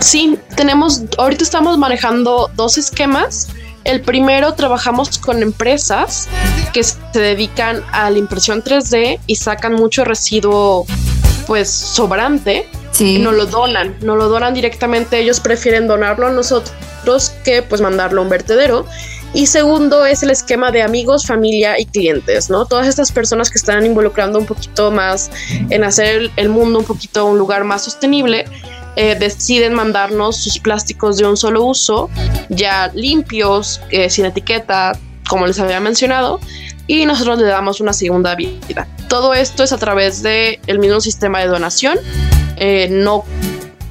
Sí, 0.00 0.40
tenemos, 0.56 1.02
ahorita 1.16 1.44
estamos 1.44 1.78
manejando 1.78 2.50
dos 2.56 2.78
esquemas. 2.78 3.48
El 3.84 4.00
primero 4.00 4.54
trabajamos 4.54 5.18
con 5.18 5.40
empresas 5.40 6.28
que 6.72 6.82
se 6.82 6.98
dedican 7.12 7.84
a 7.92 8.10
la 8.10 8.18
impresión 8.18 8.60
3D 8.64 9.20
y 9.28 9.36
sacan 9.36 9.74
mucho 9.74 10.04
residuo 10.04 10.84
pues 11.46 11.70
sobrante 11.70 12.66
Nos 13.00 13.34
lo 13.34 13.46
donan, 13.46 13.96
nos 14.02 14.16
lo 14.16 14.28
donan 14.28 14.54
directamente, 14.54 15.18
ellos 15.18 15.40
prefieren 15.40 15.88
donarlo 15.88 16.28
a 16.28 16.30
nosotros 16.30 17.32
que 17.44 17.62
pues 17.62 17.80
mandarlo 17.80 18.20
a 18.20 18.24
un 18.24 18.30
vertedero. 18.30 18.86
Y 19.32 19.46
segundo 19.46 20.06
es 20.06 20.22
el 20.22 20.30
esquema 20.30 20.70
de 20.70 20.82
amigos, 20.82 21.26
familia 21.26 21.78
y 21.78 21.86
clientes, 21.86 22.50
¿no? 22.50 22.66
Todas 22.66 22.86
estas 22.86 23.10
personas 23.10 23.50
que 23.50 23.58
están 23.58 23.84
involucrando 23.84 24.38
un 24.38 24.46
poquito 24.46 24.92
más 24.92 25.28
en 25.70 25.82
hacer 25.82 26.30
el 26.36 26.48
mundo 26.50 26.78
un 26.78 26.84
poquito 26.84 27.26
un 27.26 27.36
lugar 27.36 27.64
más 27.64 27.82
sostenible, 27.82 28.44
eh, 28.94 29.16
deciden 29.18 29.74
mandarnos 29.74 30.36
sus 30.36 30.60
plásticos 30.60 31.16
de 31.16 31.26
un 31.26 31.36
solo 31.36 31.64
uso, 31.64 32.10
ya 32.48 32.92
limpios, 32.94 33.80
eh, 33.90 34.08
sin 34.08 34.24
etiqueta, 34.24 34.96
como 35.28 35.48
les 35.48 35.58
había 35.58 35.80
mencionado, 35.80 36.38
y 36.86 37.04
nosotros 37.04 37.40
le 37.40 37.46
damos 37.46 37.80
una 37.80 37.92
segunda 37.92 38.36
vida. 38.36 38.86
Todo 39.14 39.32
esto 39.32 39.62
es 39.62 39.72
a 39.72 39.78
través 39.78 40.24
del 40.24 40.58
el 40.66 40.80
mismo 40.80 41.00
sistema 41.00 41.38
de 41.38 41.46
donación. 41.46 41.96
Eh, 42.56 42.88
no, 42.90 43.22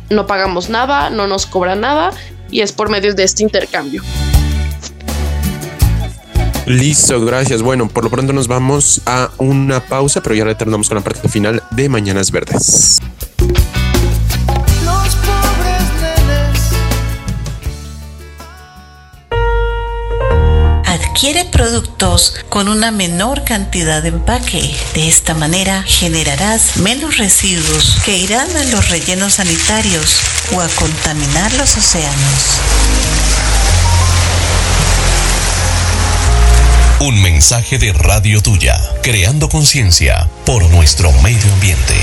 no 0.09 0.27
pagamos 0.27 0.69
nada, 0.69 1.09
no 1.09 1.27
nos 1.27 1.45
cobran 1.45 1.79
nada 1.79 2.11
y 2.51 2.59
es 2.59 2.73
por 2.73 2.89
medio 2.89 3.15
de 3.15 3.23
este 3.23 3.41
intercambio. 3.41 4.03
Listo, 6.65 7.23
gracias. 7.23 7.61
Bueno, 7.61 7.87
por 7.87 8.03
lo 8.03 8.09
pronto 8.09 8.33
nos 8.33 8.49
vamos 8.49 8.99
a 9.05 9.31
una 9.37 9.79
pausa, 9.79 10.21
pero 10.21 10.35
ya 10.35 10.43
retornamos 10.43 10.89
con 10.89 10.97
la 10.97 11.03
parte 11.05 11.29
final 11.29 11.63
de 11.71 11.87
Mañanas 11.87 12.29
Verdes. 12.29 12.99
Productos 21.53 22.35
con 22.49 22.67
una 22.67 22.91
menor 22.91 23.43
cantidad 23.43 24.01
de 24.01 24.09
empaque. 24.09 24.75
De 24.93 25.07
esta 25.07 25.33
manera 25.33 25.83
generarás 25.83 26.77
menos 26.77 27.17
residuos 27.17 27.97
que 28.03 28.17
irán 28.17 28.49
a 28.57 28.63
los 28.65 28.89
rellenos 28.89 29.35
sanitarios 29.35 30.17
o 30.53 30.59
a 30.59 30.67
contaminar 30.69 31.53
los 31.53 31.77
océanos. 31.77 32.59
Un 36.99 37.21
mensaje 37.21 37.77
de 37.77 37.93
Radio 37.93 38.41
Tuya, 38.41 38.79
creando 39.01 39.49
conciencia 39.49 40.29
por 40.45 40.69
nuestro 40.69 41.11
medio 41.21 41.51
ambiente. 41.53 41.95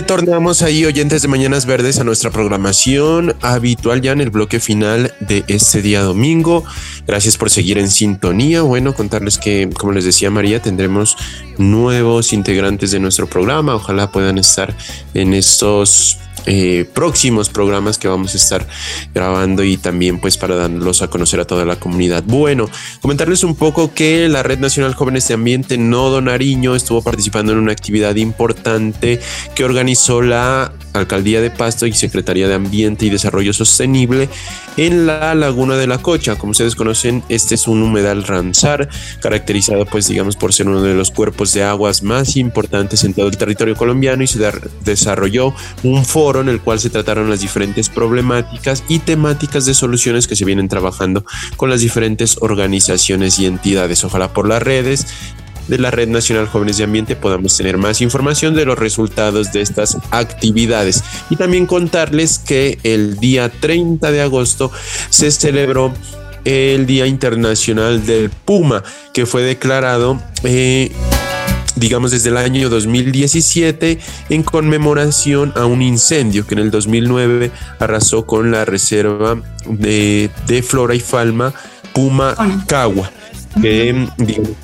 Retornamos 0.00 0.62
ahí, 0.62 0.86
oyentes 0.86 1.20
de 1.20 1.28
Mañanas 1.28 1.66
Verdes, 1.66 2.00
a 2.00 2.04
nuestra 2.04 2.30
programación 2.30 3.36
habitual 3.42 4.00
ya 4.00 4.12
en 4.12 4.22
el 4.22 4.30
bloque 4.30 4.58
final 4.58 5.12
de 5.20 5.44
este 5.46 5.82
día 5.82 6.00
domingo. 6.00 6.64
Gracias 7.06 7.36
por 7.36 7.50
seguir 7.50 7.76
en 7.76 7.90
sintonía. 7.90 8.62
Bueno, 8.62 8.94
contarles 8.94 9.36
que, 9.36 9.68
como 9.78 9.92
les 9.92 10.06
decía 10.06 10.30
María, 10.30 10.62
tendremos 10.62 11.18
nuevos 11.58 12.32
integrantes 12.32 12.92
de 12.92 12.98
nuestro 12.98 13.26
programa. 13.28 13.74
Ojalá 13.74 14.10
puedan 14.10 14.38
estar 14.38 14.74
en 15.12 15.34
estos 15.34 16.16
eh, 16.46 16.88
próximos 16.94 17.48
programas 17.48 17.98
que 17.98 18.08
vamos 18.08 18.34
a 18.34 18.36
estar 18.36 18.66
grabando 19.14 19.62
y 19.64 19.76
también 19.76 20.20
pues 20.20 20.36
para 20.36 20.56
darlos 20.56 21.02
a 21.02 21.08
conocer 21.08 21.40
a 21.40 21.44
toda 21.44 21.64
la 21.64 21.76
comunidad. 21.76 22.22
Bueno, 22.24 22.68
comentarles 23.00 23.44
un 23.44 23.54
poco 23.54 23.92
que 23.92 24.28
la 24.28 24.42
Red 24.42 24.58
Nacional 24.58 24.94
Jóvenes 24.94 25.28
de 25.28 25.34
Ambiente 25.34 25.78
Nodo 25.78 26.20
Nariño 26.20 26.74
estuvo 26.74 27.02
participando 27.02 27.52
en 27.52 27.58
una 27.58 27.72
actividad 27.72 28.16
importante 28.16 29.20
que 29.54 29.64
organizó 29.64 30.22
la 30.22 30.72
Alcaldía 30.92 31.40
de 31.40 31.50
Pasto 31.50 31.86
y 31.86 31.92
Secretaría 31.92 32.48
de 32.48 32.54
Ambiente 32.54 33.06
y 33.06 33.10
Desarrollo 33.10 33.52
Sostenible 33.52 34.28
en 34.76 35.06
la 35.06 35.34
Laguna 35.34 35.76
de 35.76 35.86
la 35.86 35.98
Cocha. 35.98 36.36
Como 36.36 36.52
ustedes 36.52 36.74
conocen, 36.74 37.22
este 37.28 37.54
es 37.54 37.68
un 37.68 37.82
humedal 37.82 38.24
Ramsar, 38.24 38.88
caracterizado 39.20 39.86
pues 39.86 40.08
digamos 40.08 40.36
por 40.36 40.52
ser 40.52 40.68
uno 40.68 40.82
de 40.82 40.94
los 40.94 41.10
cuerpos 41.10 41.52
de 41.52 41.62
aguas 41.62 42.02
más 42.02 42.36
importantes 42.36 43.04
en 43.04 43.14
todo 43.14 43.28
el 43.28 43.36
territorio 43.36 43.76
colombiano 43.76 44.22
y 44.22 44.26
se 44.26 44.40
desarrolló 44.84 45.54
un 45.82 46.04
foro 46.04 46.40
en 46.40 46.48
el 46.48 46.60
cual 46.60 46.80
se 46.80 46.90
trataron 46.90 47.30
las 47.30 47.40
diferentes 47.40 47.88
problemáticas 47.88 48.84
y 48.88 48.98
temáticas 49.00 49.66
de 49.66 49.74
soluciones 49.74 50.26
que 50.26 50.36
se 50.36 50.44
vienen 50.44 50.68
trabajando 50.68 51.24
con 51.56 51.70
las 51.70 51.80
diferentes 51.80 52.36
organizaciones 52.40 53.38
y 53.38 53.46
entidades. 53.46 54.04
Ojalá 54.04 54.32
por 54.32 54.48
las 54.48 54.62
redes 54.62 55.06
de 55.68 55.78
la 55.78 55.90
Red 55.90 56.08
Nacional 56.08 56.48
Jóvenes 56.48 56.78
de 56.78 56.84
Ambiente 56.84 57.16
podamos 57.16 57.56
tener 57.56 57.78
más 57.78 58.00
información 58.00 58.54
de 58.54 58.64
los 58.64 58.78
resultados 58.78 59.52
de 59.52 59.60
estas 59.60 59.96
actividades. 60.10 61.02
Y 61.30 61.36
también 61.36 61.66
contarles 61.66 62.38
que 62.38 62.78
el 62.82 63.18
día 63.18 63.48
30 63.48 64.10
de 64.10 64.20
agosto 64.22 64.70
se 65.10 65.30
celebró 65.30 65.92
el 66.44 66.86
Día 66.86 67.06
Internacional 67.06 68.04
del 68.06 68.30
Puma, 68.30 68.82
que 69.12 69.26
fue 69.26 69.42
declarado... 69.42 70.20
Eh, 70.44 70.90
digamos 71.76 72.10
desde 72.10 72.28
el 72.30 72.36
año 72.36 72.68
2017 72.68 73.98
en 74.28 74.42
conmemoración 74.42 75.52
a 75.56 75.64
un 75.66 75.82
incendio 75.82 76.46
que 76.46 76.54
en 76.54 76.60
el 76.60 76.70
2009 76.70 77.50
arrasó 77.78 78.26
con 78.26 78.50
la 78.50 78.64
reserva 78.64 79.40
de, 79.66 80.30
de 80.46 80.62
flora 80.62 80.94
y 80.94 81.00
fauna 81.00 81.54
Puma 81.94 82.34
Cagua 82.66 83.10
que 83.60 84.08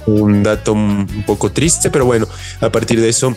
un 0.06 0.42
dato 0.42 0.72
un 0.72 1.24
poco 1.26 1.50
triste, 1.50 1.90
pero 1.90 2.04
bueno, 2.04 2.26
a 2.60 2.70
partir 2.70 3.00
de 3.00 3.08
eso 3.08 3.36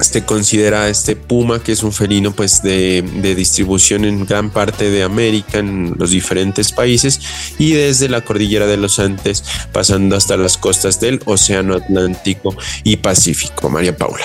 se 0.00 0.24
considera 0.24 0.88
este 0.88 1.16
puma 1.16 1.62
que 1.62 1.72
es 1.72 1.82
un 1.82 1.92
felino 1.92 2.32
pues 2.32 2.62
de, 2.62 3.02
de, 3.02 3.34
distribución 3.34 4.04
en 4.04 4.26
gran 4.26 4.50
parte 4.50 4.90
de 4.90 5.02
América 5.02 5.58
en 5.58 5.94
los 5.96 6.10
diferentes 6.10 6.72
países 6.72 7.20
y 7.58 7.72
desde 7.72 8.08
la 8.08 8.22
cordillera 8.22 8.66
de 8.66 8.76
los 8.76 8.98
Andes 8.98 9.44
pasando 9.72 10.16
hasta 10.16 10.36
las 10.36 10.58
costas 10.58 11.00
del 11.00 11.20
Océano 11.24 11.74
Atlántico 11.76 12.56
y 12.82 12.96
Pacífico. 12.96 13.70
María 13.70 13.96
Paula. 13.96 14.24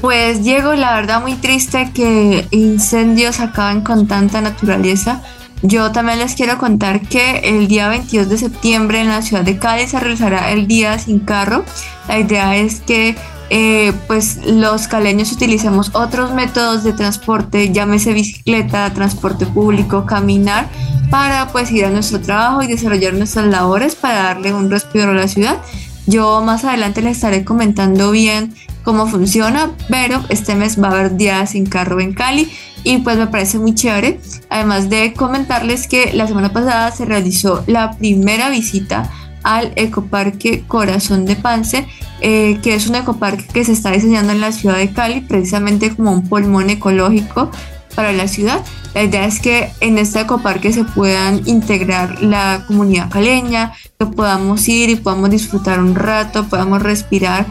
Pues 0.00 0.44
Diego, 0.44 0.74
la 0.74 0.94
verdad 0.94 1.22
muy 1.22 1.34
triste 1.34 1.90
que 1.94 2.46
incendios 2.50 3.40
acaban 3.40 3.80
con 3.80 4.06
tanta 4.06 4.40
naturaleza 4.40 5.22
yo 5.62 5.92
también 5.92 6.18
les 6.18 6.34
quiero 6.34 6.58
contar 6.58 7.00
que 7.00 7.40
el 7.44 7.68
día 7.68 7.88
22 7.88 8.28
de 8.28 8.38
septiembre 8.38 9.00
en 9.00 9.08
la 9.08 9.22
ciudad 9.22 9.42
de 9.42 9.58
Cali 9.58 9.86
se 9.86 9.98
realizará 9.98 10.50
el 10.52 10.66
Día 10.66 10.98
Sin 10.98 11.20
Carro. 11.20 11.64
La 12.08 12.18
idea 12.18 12.56
es 12.56 12.80
que 12.80 13.16
eh, 13.48 13.92
pues 14.08 14.40
los 14.44 14.88
caleños 14.88 15.30
utilicemos 15.32 15.94
otros 15.94 16.34
métodos 16.34 16.82
de 16.82 16.92
transporte, 16.92 17.72
llámese 17.72 18.12
bicicleta, 18.12 18.92
transporte 18.92 19.46
público, 19.46 20.04
caminar, 20.04 20.68
para 21.10 21.48
pues 21.48 21.70
ir 21.70 21.84
a 21.84 21.90
nuestro 21.90 22.20
trabajo 22.20 22.62
y 22.62 22.66
desarrollar 22.66 23.14
nuestras 23.14 23.46
labores 23.46 23.94
para 23.94 24.22
darle 24.24 24.52
un 24.52 24.70
respiro 24.70 25.12
a 25.12 25.14
la 25.14 25.28
ciudad. 25.28 25.58
Yo 26.06 26.40
más 26.42 26.64
adelante 26.64 27.02
les 27.02 27.16
estaré 27.16 27.44
comentando 27.44 28.10
bien 28.10 28.54
cómo 28.84 29.08
funciona, 29.08 29.72
pero 29.88 30.22
este 30.28 30.54
mes 30.54 30.80
va 30.80 30.88
a 30.88 30.92
haber 30.92 31.16
Día 31.16 31.44
Sin 31.46 31.66
Carro 31.66 32.00
en 32.00 32.14
Cali 32.14 32.48
y 32.84 32.98
pues 32.98 33.18
me 33.18 33.26
parece 33.26 33.58
muy 33.58 33.74
chévere. 33.74 34.20
Además 34.48 34.88
de 34.88 35.12
comentarles 35.12 35.88
que 35.88 36.12
la 36.12 36.28
semana 36.28 36.52
pasada 36.52 36.92
se 36.92 37.04
realizó 37.04 37.64
la 37.66 37.92
primera 37.92 38.48
visita 38.48 39.10
al 39.42 39.72
ecoparque 39.76 40.64
Corazón 40.66 41.24
de 41.24 41.36
Pance, 41.36 41.86
eh, 42.20 42.58
que 42.62 42.74
es 42.74 42.86
un 42.88 42.94
ecoparque 42.94 43.44
que 43.44 43.64
se 43.64 43.72
está 43.72 43.90
diseñando 43.90 44.32
en 44.32 44.40
la 44.40 44.52
ciudad 44.52 44.76
de 44.76 44.92
Cali, 44.92 45.20
precisamente 45.20 45.94
como 45.94 46.12
un 46.12 46.28
pulmón 46.28 46.70
ecológico 46.70 47.50
para 47.96 48.12
la 48.12 48.28
ciudad. 48.28 48.64
La 48.94 49.02
idea 49.02 49.24
es 49.24 49.40
que 49.40 49.72
en 49.80 49.98
este 49.98 50.20
ecoparque 50.20 50.72
se 50.72 50.84
puedan 50.84 51.42
integrar 51.46 52.22
la 52.22 52.64
comunidad 52.68 53.10
caleña, 53.10 53.72
que 53.98 54.06
podamos 54.06 54.68
ir 54.68 54.90
y 54.90 54.96
podamos 54.96 55.30
disfrutar 55.30 55.80
un 55.80 55.96
rato, 55.96 56.44
podamos 56.44 56.80
respirar 56.82 57.46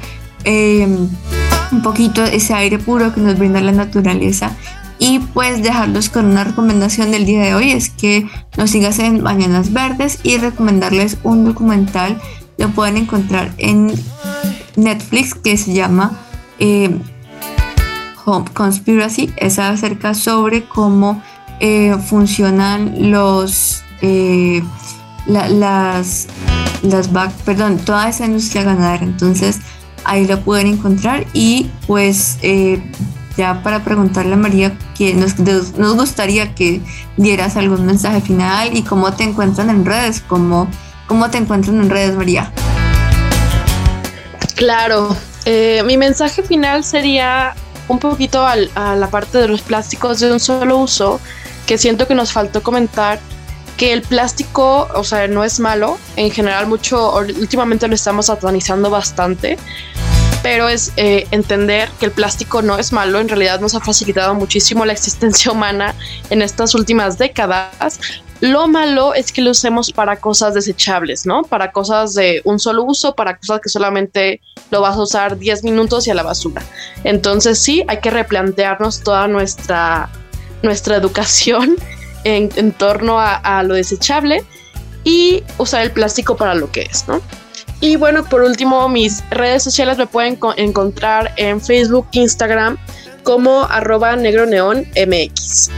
eh, 0.46 0.88
un 1.72 1.82
poquito 1.82 2.24
ese 2.24 2.54
aire 2.54 2.80
puro 2.80 3.14
que 3.14 3.20
nos 3.20 3.38
brinda 3.38 3.60
la 3.60 3.74
naturaleza 3.74 4.56
y 4.98 5.20
pues 5.20 5.62
dejarlos 5.62 6.10
con 6.10 6.26
una 6.26 6.44
recomendación 6.44 7.12
del 7.12 7.26
día 7.26 7.44
de 7.44 7.54
hoy 7.54 7.72
es 7.72 7.90
que 7.90 8.28
nos 8.58 8.72
sigas 8.72 9.00
en 9.00 9.22
Mañanas 9.22 9.74
Verdes 9.74 10.20
y 10.24 10.38
recomendarles 10.38 11.18
un 11.24 11.44
documental 11.44 12.22
lo 12.58 12.70
pueden 12.70 12.98
encontrar 12.98 13.54
en 13.58 13.94
Netflix 14.76 15.34
que 15.36 15.58
se 15.58 15.74
llama 15.74 16.18
eh, 16.60 16.98
Home 18.26 18.46
Conspiracy 18.54 19.34
es 19.38 19.60
acerca 19.60 20.14
sobre 20.14 20.66
cómo 20.66 21.22
eh, 21.60 21.96
funcionan 22.08 23.12
los 23.12 23.84
eh, 24.02 24.62
las 25.28 26.28
las 26.82 27.12
back, 27.12 27.32
perdón 27.46 27.78
toda 27.78 28.10
esa 28.10 28.26
industria 28.26 28.64
ganadera 28.64 29.04
entonces 29.04 29.60
ahí 30.04 30.28
lo 30.28 30.40
pueden 30.42 30.68
encontrar 30.68 31.26
y 31.34 31.72
pues 31.88 32.38
ya 33.38 33.62
para 33.64 33.84
preguntarle 33.84 34.34
a 34.34 34.38
María 34.38 34.78
que 34.98 35.14
nos, 35.14 35.40
nos 35.40 35.96
gustaría 35.96 36.56
que 36.56 36.82
dieras 37.18 37.58
algún 37.58 37.86
mensaje 37.86 38.22
final 38.22 38.76
y 38.76 38.84
cómo 38.84 39.12
te 39.14 39.24
encuentran 39.24 39.70
en 39.70 39.86
redes, 39.86 40.24
cómo, 40.26 40.70
cómo 41.08 41.30
te 41.30 41.38
encuentran 41.38 41.82
en 41.82 41.90
redes, 41.90 42.16
María. 42.16 42.52
Claro, 44.56 45.16
eh, 45.46 45.84
mi 45.86 45.98
mensaje 45.98 46.44
final 46.44 46.84
sería 46.84 47.56
un 47.88 48.00
poquito 48.00 48.46
a 48.46 48.96
la 48.96 49.08
parte 49.10 49.38
de 49.38 49.48
los 49.48 49.62
plásticos 49.62 50.20
de 50.20 50.32
un 50.32 50.40
solo 50.40 50.78
uso, 50.78 51.20
que 51.66 51.78
siento 51.78 52.08
que 52.08 52.16
nos 52.16 52.32
faltó 52.32 52.62
comentar 52.64 53.20
que 53.78 53.92
el 53.92 54.02
plástico, 54.02 54.88
o 54.94 55.04
sea, 55.04 55.28
no 55.28 55.44
es 55.44 55.60
malo, 55.60 55.98
en 56.16 56.32
general 56.32 56.68
mucho, 56.68 57.16
últimamente 57.16 57.88
lo 57.88 57.96
estamos 57.96 58.28
satanizando 58.28 58.90
bastante, 58.90 59.58
pero 60.42 60.70
es 60.70 60.94
eh, 60.96 61.28
entender 61.32 61.90
que 62.00 62.06
el 62.06 62.12
plástico 62.12 62.62
no 62.62 62.78
es 62.78 62.94
malo, 62.94 63.20
en 63.20 63.28
realidad 63.28 63.60
nos 63.60 63.76
ha 63.76 63.82
facilitado 63.82 64.34
muchísimo 64.36 64.86
la 64.86 64.94
existencia 64.94 65.52
humana 65.54 65.96
en 66.30 66.42
estas 66.42 66.76
últimas 66.76 67.18
décadas. 67.18 68.00
Lo 68.46 68.68
malo 68.68 69.16
es 69.16 69.32
que 69.32 69.42
lo 69.42 69.50
usemos 69.50 69.92
para 69.92 70.18
cosas 70.18 70.54
desechables, 70.54 71.26
¿no? 71.26 71.42
Para 71.42 71.72
cosas 71.72 72.14
de 72.14 72.42
un 72.44 72.60
solo 72.60 72.84
uso, 72.84 73.16
para 73.16 73.38
cosas 73.38 73.60
que 73.60 73.70
solamente 73.70 74.40
lo 74.70 74.82
vas 74.82 74.96
a 74.98 75.02
usar 75.02 75.40
10 75.40 75.64
minutos 75.64 76.06
y 76.06 76.12
a 76.12 76.14
la 76.14 76.22
basura. 76.22 76.62
Entonces 77.04 77.58
sí, 77.58 77.84
hay 77.88 78.02
que 78.02 78.12
replantearnos 78.12 79.02
toda 79.02 79.28
nuestra, 79.28 80.10
nuestra 80.62 80.96
educación 80.96 81.76
en, 82.24 82.72
torno 82.74 83.20
a, 83.20 83.64
lo 83.64 83.74
desechable 83.74 84.44
y 85.04 85.44
usar 85.58 85.82
el 85.82 85.90
plástico 85.90 86.38
para 86.38 86.54
lo 86.54 86.72
que 86.72 86.84
es, 86.84 87.08
¿no? 87.08 87.22
Y 87.82 87.96
bueno, 87.96 88.26
por 88.26 88.44
último, 88.44 88.88
mis 88.90 89.28
redes 89.32 89.64
sociales 89.64 89.98
me 89.98 90.06
pueden 90.06 90.38
encontrar 90.58 91.34
en 91.38 91.60
Facebook, 91.60 92.08
Instagram 92.12 92.78
como 93.24 93.64
arroba 93.64 94.16
negro 94.16 94.46
neón 94.46 94.86
mx. 94.96 95.72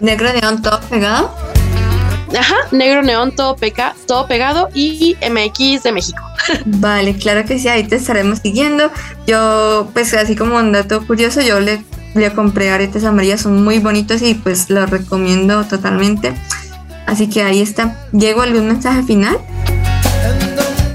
Negro 0.00 0.32
neón 0.32 0.60
todo. 0.60 0.80
Ajá, 2.38 2.56
negro 2.72 3.02
neón 3.02 3.34
todo, 3.34 3.56
peca, 3.56 3.94
todo 4.06 4.26
pegado 4.26 4.68
y 4.74 5.16
MX 5.22 5.82
de 5.82 5.92
México. 5.92 6.22
Vale, 6.66 7.16
claro 7.16 7.44
que 7.44 7.58
sí, 7.58 7.68
ahí 7.68 7.84
te 7.84 7.96
estaremos 7.96 8.40
siguiendo. 8.40 8.90
Yo, 9.26 9.88
pues 9.92 10.12
así 10.14 10.34
como 10.34 10.56
un 10.56 10.72
dato 10.72 11.06
curioso, 11.06 11.40
yo 11.40 11.60
le, 11.60 11.82
le 12.14 12.32
compré 12.32 12.70
aretes 12.70 13.04
amarillas, 13.04 13.42
son 13.42 13.62
muy 13.62 13.78
bonitos 13.78 14.22
y 14.22 14.34
pues 14.34 14.70
los 14.70 14.90
recomiendo 14.90 15.64
totalmente. 15.64 16.34
Así 17.06 17.28
que 17.28 17.42
ahí 17.42 17.60
está. 17.60 18.08
¿Llego 18.12 18.42
algún 18.42 18.66
mensaje 18.66 19.02
final? 19.02 19.38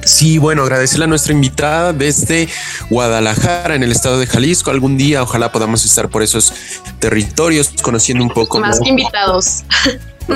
Sí, 0.04 0.40
bueno, 0.40 0.64
agradecerle 0.64 1.06
a 1.06 1.08
nuestra 1.08 1.34
invitada 1.34 1.94
desde 1.94 2.50
Guadalajara, 2.90 3.76
en 3.76 3.84
el 3.84 3.92
estado 3.92 4.18
de 4.20 4.26
Jalisco. 4.26 4.72
Algún 4.72 4.98
día, 4.98 5.22
ojalá 5.22 5.52
podamos 5.52 5.86
estar 5.86 6.10
por 6.10 6.24
esos 6.24 6.52
territorios, 6.98 7.72
conociendo 7.82 8.24
un 8.24 8.32
poco 8.32 8.60
más. 8.60 8.80
invitados. 8.86 9.64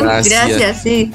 Gracias. 0.02 0.48
Gracias, 0.50 0.84
sí. 0.84 1.12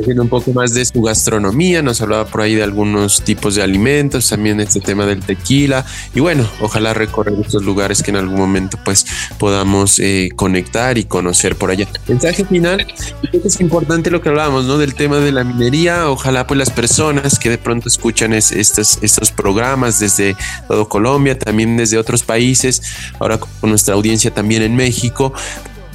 haciendo 0.00 0.22
un 0.22 0.28
poco 0.28 0.52
más 0.52 0.74
de 0.74 0.84
su 0.84 1.02
gastronomía, 1.02 1.82
nos 1.82 2.00
hablaba 2.00 2.26
por 2.26 2.42
ahí 2.42 2.54
de 2.54 2.62
algunos 2.62 3.22
tipos 3.22 3.54
de 3.54 3.62
alimentos, 3.62 4.28
también 4.28 4.60
este 4.60 4.80
tema 4.80 5.06
del 5.06 5.20
tequila 5.20 5.84
y 6.14 6.20
bueno, 6.20 6.48
ojalá 6.60 6.94
recorrer 6.94 7.34
estos 7.40 7.64
lugares 7.64 8.02
que 8.02 8.10
en 8.10 8.16
algún 8.16 8.38
momento 8.38 8.78
pues 8.84 9.06
podamos 9.38 9.98
eh, 9.98 10.30
conectar 10.36 10.98
y 10.98 11.04
conocer 11.04 11.56
por 11.56 11.70
allá. 11.70 11.88
Mensaje 12.06 12.44
final, 12.44 12.86
creo 13.30 13.42
que 13.42 13.48
es 13.48 13.60
importante 13.60 14.10
lo 14.10 14.20
que 14.20 14.28
hablábamos, 14.28 14.66
¿no? 14.66 14.78
Del 14.78 14.94
tema 14.94 15.16
de 15.18 15.32
la 15.32 15.44
minería, 15.44 16.08
ojalá 16.10 16.46
pues 16.46 16.58
las 16.58 16.70
personas 16.70 17.38
que 17.38 17.50
de 17.50 17.58
pronto 17.58 17.88
escuchan 17.88 18.32
estos, 18.32 18.98
estos 19.02 19.30
programas 19.32 19.98
desde 19.98 20.36
todo 20.68 20.88
Colombia, 20.88 21.38
también 21.38 21.76
desde 21.76 21.98
otros 21.98 22.22
países, 22.22 22.82
ahora 23.18 23.38
con 23.38 23.70
nuestra 23.70 23.94
audiencia 23.94 24.32
también 24.32 24.62
en 24.62 24.76
México, 24.76 25.32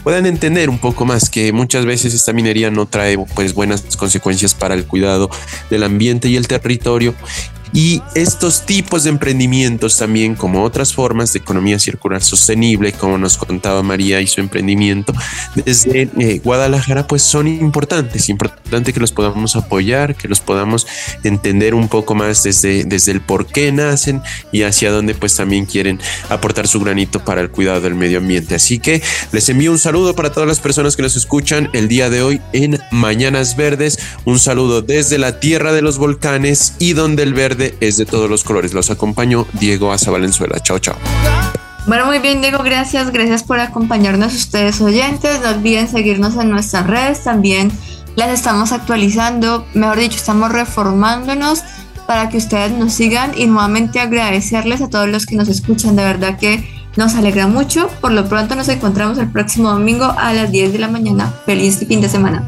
puedan 0.03 0.25
entender 0.25 0.69
un 0.69 0.79
poco 0.79 1.05
más 1.05 1.29
que 1.29 1.51
muchas 1.51 1.85
veces 1.85 2.13
esta 2.13 2.33
minería 2.33 2.69
no 2.69 2.85
trae 2.85 3.17
pues 3.35 3.53
buenas 3.53 3.95
consecuencias 3.95 4.53
para 4.53 4.75
el 4.75 4.85
cuidado 4.85 5.29
del 5.69 5.83
ambiente 5.83 6.27
y 6.29 6.35
el 6.35 6.47
territorio 6.47 7.15
y 7.73 8.03
estos 8.13 8.65
tipos 8.65 9.03
de 9.03 9.09
emprendimientos 9.09 9.97
también, 9.97 10.35
como 10.35 10.63
otras 10.63 10.93
formas 10.93 11.33
de 11.33 11.39
economía 11.39 11.79
circular 11.79 12.21
sostenible, 12.21 12.93
como 12.93 13.17
nos 13.17 13.35
contaba 13.35 13.81
María 13.81 14.21
y 14.21 14.27
su 14.27 14.41
emprendimiento 14.41 15.13
desde 15.55 16.09
eh, 16.19 16.39
Guadalajara, 16.43 17.07
pues 17.07 17.23
son 17.23 17.47
importantes. 17.47 18.29
Importante 18.29 18.93
que 18.93 18.99
los 18.99 19.11
podamos 19.11 19.55
apoyar, 19.55 20.15
que 20.15 20.27
los 20.27 20.39
podamos 20.39 20.85
entender 21.23 21.73
un 21.73 21.87
poco 21.87 22.13
más 22.13 22.43
desde, 22.43 22.83
desde 22.83 23.11
el 23.11 23.21
por 23.21 23.47
qué 23.47 23.71
nacen 23.71 24.21
y 24.51 24.61
hacia 24.63 24.91
dónde 24.91 25.15
pues 25.15 25.35
también 25.35 25.65
quieren 25.65 25.99
aportar 26.29 26.67
su 26.67 26.79
granito 26.79 27.25
para 27.25 27.41
el 27.41 27.49
cuidado 27.49 27.81
del 27.81 27.95
medio 27.95 28.19
ambiente. 28.19 28.53
Así 28.53 28.77
que 28.77 29.01
les 29.31 29.49
envío 29.49 29.71
un 29.71 29.79
saludo 29.79 30.15
para 30.15 30.31
todas 30.31 30.47
las 30.47 30.59
personas 30.59 30.95
que 30.95 31.01
nos 31.01 31.15
escuchan 31.15 31.71
el 31.73 31.87
día 31.87 32.11
de 32.11 32.21
hoy 32.21 32.39
en 32.53 32.79
Mañanas 32.91 33.55
Verdes. 33.55 33.97
Un 34.25 34.37
saludo 34.37 34.83
desde 34.83 35.17
la 35.17 35.39
tierra 35.39 35.73
de 35.73 35.81
los 35.81 35.97
volcanes 35.97 36.75
y 36.77 36.93
donde 36.93 37.23
el 37.23 37.33
verde 37.33 37.62
es 37.79 37.97
de 37.97 38.05
todos 38.05 38.29
los 38.29 38.43
colores. 38.43 38.73
Los 38.73 38.89
acompaño 38.89 39.45
Diego 39.53 39.91
Asa 39.91 40.11
Valenzuela. 40.11 40.59
Chao, 40.59 40.79
chao. 40.79 40.95
Bueno, 41.85 42.05
muy 42.05 42.19
bien, 42.19 42.41
Diego, 42.41 42.63
gracias. 42.63 43.11
Gracias 43.11 43.43
por 43.43 43.59
acompañarnos 43.59 44.33
ustedes 44.33 44.79
oyentes. 44.81 45.41
No 45.41 45.49
olviden 45.49 45.87
seguirnos 45.87 46.35
en 46.37 46.49
nuestras 46.49 46.87
redes. 46.87 47.23
También 47.23 47.71
las 48.15 48.29
estamos 48.29 48.71
actualizando, 48.71 49.65
mejor 49.73 49.97
dicho, 49.97 50.15
estamos 50.17 50.51
reformándonos 50.51 51.63
para 52.07 52.29
que 52.29 52.37
ustedes 52.37 52.71
nos 52.71 52.93
sigan 52.93 53.31
y 53.35 53.47
nuevamente 53.47 53.99
agradecerles 53.99 54.81
a 54.81 54.89
todos 54.89 55.09
los 55.09 55.25
que 55.25 55.35
nos 55.35 55.49
escuchan. 55.49 55.95
De 55.95 56.03
verdad 56.03 56.37
que 56.37 56.67
nos 56.95 57.15
alegra 57.15 57.47
mucho. 57.47 57.89
Por 58.01 58.11
lo 58.11 58.29
pronto 58.29 58.55
nos 58.55 58.69
encontramos 58.69 59.17
el 59.17 59.29
próximo 59.29 59.69
domingo 59.69 60.05
a 60.05 60.33
las 60.33 60.51
10 60.51 60.73
de 60.73 60.79
la 60.79 60.87
mañana. 60.87 61.33
Feliz 61.45 61.79
fin 61.79 62.01
de 62.01 62.09
semana. 62.09 62.47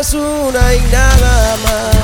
es 0.00 0.14
una 0.14 0.74
y 0.74 0.80
nada 0.90 1.56
más. 1.58 2.03